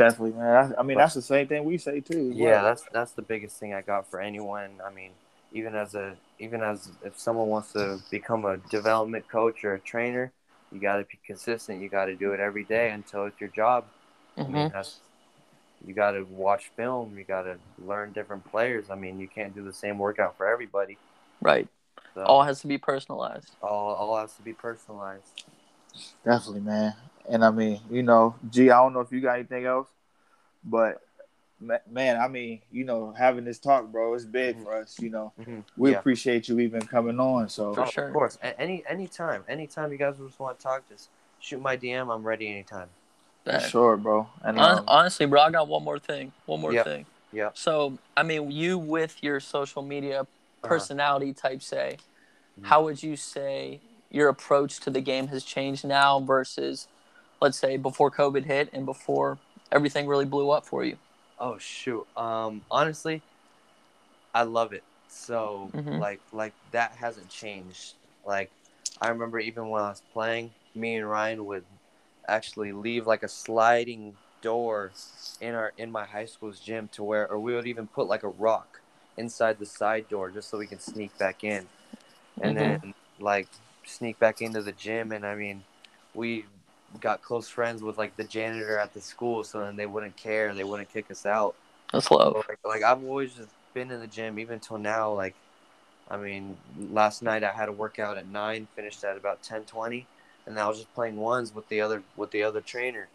[0.00, 0.74] Definitely, man.
[0.78, 2.32] I, I mean, that's the same thing we say too.
[2.32, 2.62] yeah, well.
[2.62, 4.70] that's that's the biggest thing I got for anyone.
[4.84, 5.10] I mean,
[5.52, 9.80] even as a, even as if someone wants to become a development coach or a
[9.80, 10.32] trainer,
[10.72, 11.82] you got to be consistent.
[11.82, 13.84] You got to do it every day until it's your job.
[14.46, 15.00] I hmm mean, that's
[15.86, 17.16] you got to watch film.
[17.18, 18.90] You got to learn different players.
[18.90, 20.98] I mean, you can't do the same workout for everybody.
[21.42, 21.68] Right.
[22.14, 23.56] So All has to be personalized.
[23.62, 25.44] all, all has to be personalized.
[26.24, 26.94] Definitely, man.
[27.28, 29.88] And I mean, you know, gee, I don't know if you got anything else,
[30.64, 31.00] but
[31.90, 34.62] man, I mean, you know, having this talk, bro, it's big Mhm.
[34.64, 34.98] for us.
[34.98, 35.64] You know, Mhm.
[35.76, 35.98] we Yeah.
[35.98, 37.48] appreciate you even coming on.
[37.48, 38.06] So For sure.
[38.06, 38.38] Of course.
[38.42, 39.44] A- Any anytime.
[39.48, 42.10] Anytime you guys just want to talk, just shoot my DM.
[42.10, 42.88] I'm ready anytime.
[43.44, 44.28] for That- sure, bro.
[44.42, 46.30] And um, honestly, bro, I got one more thing.
[46.44, 46.84] One more Yep.
[46.84, 47.06] thing.
[47.32, 47.56] Yep.
[47.56, 50.68] So, I mean, you with your social media Uh-huh.
[50.68, 51.96] personality type, say,
[52.60, 52.66] Mhm.
[52.66, 56.86] how would you say your approach to the game has changed now versus,
[57.40, 59.38] let's say, before COVID hit and before
[59.72, 60.98] everything really blew up for you?
[61.38, 62.06] Oh shoot.
[62.16, 63.22] Um honestly,
[64.34, 64.84] I love it.
[65.08, 65.98] So Mhm.
[65.98, 67.94] like like that hasn't changed.
[68.24, 68.50] Like
[69.00, 71.64] I remember even when I was playing, me and Ryan would
[72.28, 74.92] actually leave like a sliding door
[75.40, 78.22] in our in my high school's gym to where or we would even put like
[78.22, 78.80] a rock
[79.16, 81.68] inside the side door just so we can sneak back in.
[82.40, 82.56] And Mhm.
[82.56, 83.48] then like
[83.84, 85.64] sneak back into the gym and I mean
[86.14, 86.46] we
[87.00, 90.52] got close friends with like the janitor at the school so then they wouldn't care,
[90.54, 91.54] they wouldn't kick us out.
[91.92, 92.44] That's love.
[92.48, 95.12] Like, like I've always just been in the gym even till now.
[95.12, 95.34] Like,
[96.10, 96.56] I mean,
[96.90, 100.06] last night I had a workout at nine, finished at about ten twenty,
[100.46, 103.08] and I was just playing ones with the other with the other trainer.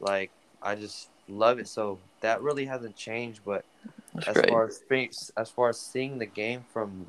[0.00, 0.30] Like,
[0.62, 1.68] I just love it.
[1.68, 3.40] So that really hasn't changed.
[3.44, 3.64] But
[4.14, 4.48] That's as great.
[4.48, 7.06] far as as far as seeing the game from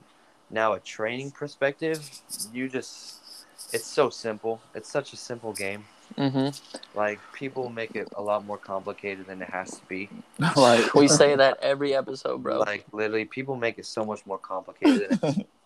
[0.49, 2.09] now a training perspective,
[2.53, 3.19] you just
[3.73, 4.61] it's so simple.
[4.73, 5.85] It's such a simple game.
[6.17, 6.49] Hmm
[6.95, 10.09] Like people make it a lot more complicated than it has to be.
[10.55, 12.59] like We say that every episode, bro.
[12.59, 15.17] Like literally, people make it so much more complicated.
[15.21, 15.47] than it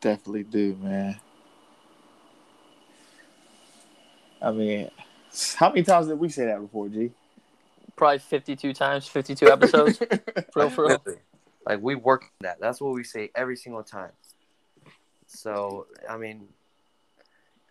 [0.00, 1.18] definitely do, man.
[4.42, 4.90] I mean,
[5.56, 7.10] how many times did we say that before, G?
[7.96, 9.96] Probably 52 times, 52 episodes.
[9.98, 10.06] for
[10.56, 10.90] real, for real.
[10.98, 11.18] Literally.
[11.66, 12.60] Like we work that.
[12.60, 14.10] That's what we say every single time.
[15.26, 16.48] So I mean,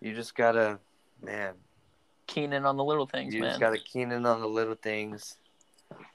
[0.04, 0.80] you just gotta,
[1.22, 1.54] man.
[2.28, 3.50] Keen in on the little things, You man.
[3.52, 5.38] just gotta keen in on the little things.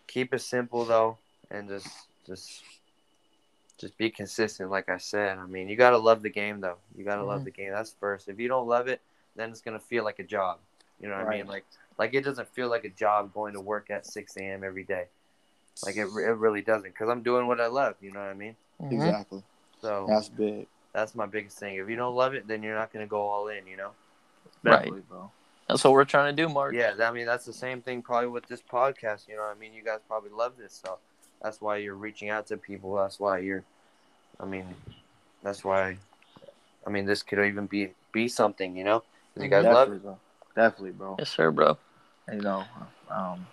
[0.06, 1.16] Keep it simple though,
[1.50, 1.88] and just
[2.26, 2.62] just
[3.78, 4.70] just be consistent.
[4.70, 6.76] Like I said, I mean, you gotta love the game though.
[6.96, 7.44] You gotta love Mhm.
[7.44, 7.72] the game.
[7.72, 8.28] That's first.
[8.28, 9.00] If you don't love it,
[9.36, 10.58] then it's gonna feel like a job.
[11.00, 11.46] You know what I mean?
[11.46, 11.64] Like
[11.98, 14.64] like it doesn't feel like a job going to work at six a.m.
[14.64, 15.06] every day.
[15.84, 17.94] Like it, it really doesn't, because I'm doing what I love.
[18.00, 18.56] You know what I mean?
[18.82, 18.92] Mhm.
[18.92, 19.42] Exactly.
[19.80, 20.66] So That's big.
[20.92, 21.76] That's my biggest thing.
[21.76, 23.66] If you don't love it, then you're not gonna go all in.
[23.66, 23.90] You know?
[24.62, 24.90] Right.
[25.08, 25.30] Bro.
[25.68, 26.74] That's what we're trying to do, Mark.
[26.74, 29.28] Yeah, I mean that's the same thing probably with this podcast.
[29.28, 30.98] You know, what I mean, you guys probably love this, so
[31.42, 32.94] that's why you're reaching out to people.
[32.96, 33.62] That's why you're,
[34.40, 34.66] I mean,
[35.42, 35.98] that's why,
[36.86, 38.76] I mean, this could even be be something.
[38.76, 39.00] You know,
[39.34, 40.02] 'Cause you guys love Definitely, it.
[40.02, 40.18] bro.
[40.56, 41.16] Definitely, bro.
[41.18, 41.76] Yes, sir, bro.
[42.32, 42.64] You know,
[43.10, 43.46] um,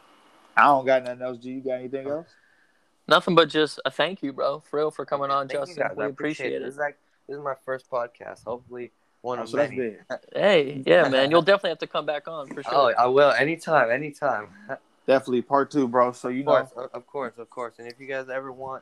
[0.56, 1.38] I don't got nothing else.
[1.38, 2.28] Do you got anything else?
[3.08, 5.88] Nothing but just a thank you, bro, for real, for coming on, Thank you, Justin.
[5.88, 5.98] guys.
[5.98, 6.62] we I appreciate it.
[6.62, 6.68] it.
[6.68, 6.98] is like
[7.28, 8.44] this is my first podcast.
[8.46, 9.82] Hopefully, one of so that's many.
[9.92, 10.00] big.
[10.34, 12.74] Hey, yeah, man, you'll definitely have to come back on for sure.
[12.74, 14.48] Oh, I will anytime, anytime.
[15.08, 16.14] Definitely part two, bro.
[16.14, 17.74] So you Of know, course, of- of course, of course.
[17.78, 18.82] And if you guys ever want,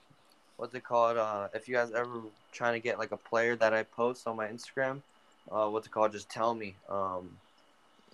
[0.56, 1.18] what's it called?
[1.18, 2.22] Uh, if you guys ever
[2.54, 5.02] trying to get like a player that I post on my Instagram,
[5.52, 6.14] uh, what's it called?
[6.14, 6.76] Just tell me.
[6.88, 7.38] Um,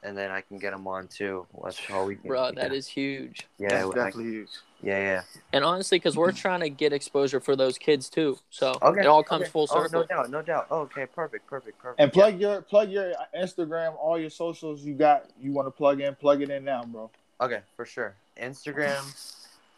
[0.04, 1.46] and then I can get them on too.
[1.64, 2.28] That's how we can.
[2.28, 2.78] bro, that yeah.
[2.78, 3.48] is huge.
[3.58, 4.50] Yeah, that's I- definitely huge.
[4.82, 5.22] yeah, yeah.
[5.54, 9.02] And honestly, because we're trying to get exposure for those kids too, so Okay.
[9.02, 9.52] it all comes okay.
[9.52, 10.02] full Oh, circle.
[10.02, 10.68] no doubt, no doubt.
[10.72, 12.00] Oh, okay, perfect, perfect, perfect.
[12.00, 15.26] And plug your plug your Instagram, all your socials you got.
[15.42, 16.16] You want to plug in?
[16.16, 17.10] Plug it in now, bro.
[17.42, 18.16] Okay, for sure.
[18.42, 19.02] Instagram,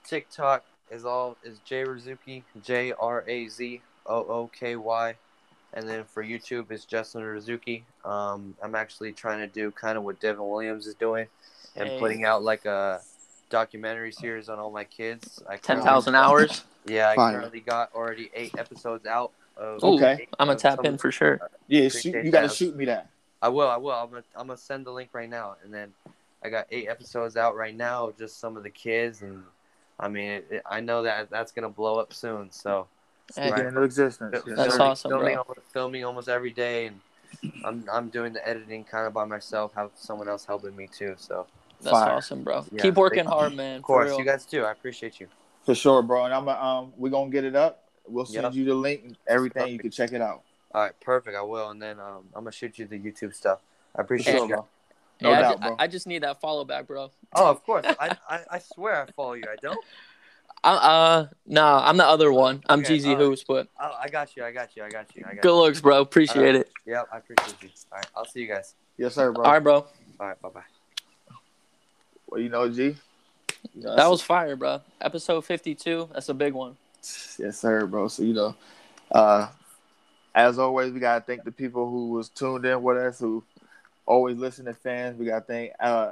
[0.08, 5.16] TikTok is all is J Razooky, J R A Z O O K Y,
[5.74, 7.84] and then for YouTube it's Justin Razooky.
[8.06, 11.28] Um, I'm actually trying to do kind of what Devin Williams is doing,
[11.76, 12.00] and Hey.
[12.00, 13.02] putting out like a
[13.50, 15.42] documentary series on all my kids.
[15.48, 16.64] I Ten currently- thousand hours.
[16.86, 17.38] Yeah, I Fire.
[17.40, 19.32] currently got already eight episodes out.
[19.58, 20.28] Of Ooh, Okay.
[20.40, 21.40] I'm gonna tap in for sure.
[21.68, 23.10] Yeah, shoot, you got to shoot me that.
[23.42, 23.68] I will.
[23.70, 23.92] I will.
[23.92, 24.24] I'm gonna.
[24.36, 25.94] I'm gonna send the link right now, and then
[26.42, 29.44] I got eight episodes out right now, just some of the kids, and
[30.00, 32.50] I mean, it, it- I know that that's gonna blow up soon.
[32.52, 32.88] So
[33.36, 34.32] Hey, Speaking into existence.
[34.44, 35.42] Fil- That's filming, awesome, filming, bro.
[35.44, 37.00] almost, filming almost every day, and
[37.64, 39.74] I'm I'm doing the editing kind of by myself.
[39.76, 41.16] Have someone else helping me too.
[41.18, 41.48] So
[41.82, 42.14] That's Fire.
[42.14, 42.66] awesome, bro.
[42.72, 43.78] Yeah, Keep working thank hard, man.
[43.78, 44.20] of course, real.
[44.20, 44.64] you guys too.
[44.64, 45.28] I appreciate you.
[45.64, 46.26] For sure, bro.
[46.26, 47.84] And I'm a, um, we're gonna get it up.
[48.08, 48.54] We'll send Yep.
[48.56, 49.72] you the link and everything.
[49.72, 50.42] You can check it out.
[50.74, 51.38] All right, perfect.
[51.38, 53.60] I will, and then um, I'm gonna shoot you the YouTube stuff.
[53.96, 54.54] I appreciate sure, you.
[54.56, 54.68] bro.
[55.22, 55.76] No Hey, I, doubt, bro.
[55.78, 57.12] I, I just need that follow back, bro.
[57.34, 57.86] Oh, of course.
[58.00, 59.44] I, I I swear I follow you.
[59.52, 59.78] I don't.
[60.64, 62.62] I, uh, nah, I'm the other one.
[62.70, 63.18] I'm Okay, GZ alright.
[63.26, 64.44] Hoops, but Oh, I got you.
[64.44, 64.84] I got you.
[64.84, 65.24] I got you.
[65.26, 65.56] I got good you.
[65.56, 66.02] looks, bro.
[66.02, 66.72] Appreciate it.
[66.86, 67.70] Yep, I appreciate you.
[67.92, 68.76] All right, I'll see you guys.
[68.98, 69.44] Yes, sir, bro.
[69.44, 69.76] All right, bro.
[70.20, 70.62] All right, bye bye.
[72.28, 72.84] Well, you know, G.
[72.84, 72.94] You
[73.76, 74.82] know, That that's- was fire, bro.
[75.02, 76.10] Episode 52.
[76.14, 76.78] That's a big one.
[77.40, 78.08] Yes, sir, bro.
[78.08, 78.56] So you know,
[79.12, 79.48] uh,
[80.36, 83.44] as always, we gotta thank the people who was tuned in with us, who
[84.06, 85.18] always listen to fans.
[85.18, 86.12] We gotta thank uh,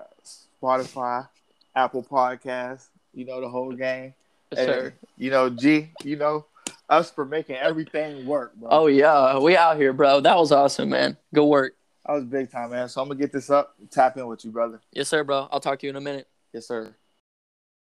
[0.62, 1.28] Spotify,
[1.76, 2.88] Apple Podcasts.
[3.14, 4.14] You know the whole game.
[4.52, 4.94] Yes, sir.
[5.18, 5.92] You know G.
[6.04, 6.46] You know
[6.90, 8.70] us for making everything work, bro.
[8.72, 10.22] Oh yeah, we out here, bro.
[10.22, 11.18] That was awesome, man.
[11.34, 11.74] Good work.
[12.06, 12.90] That was big time, man.
[12.90, 14.82] So I'm gonna get this up, tap in with you, brother.
[14.92, 15.48] Yes, sir, bro.
[15.52, 16.28] I'll talk to you in a minute.
[16.54, 16.96] Yes, sir.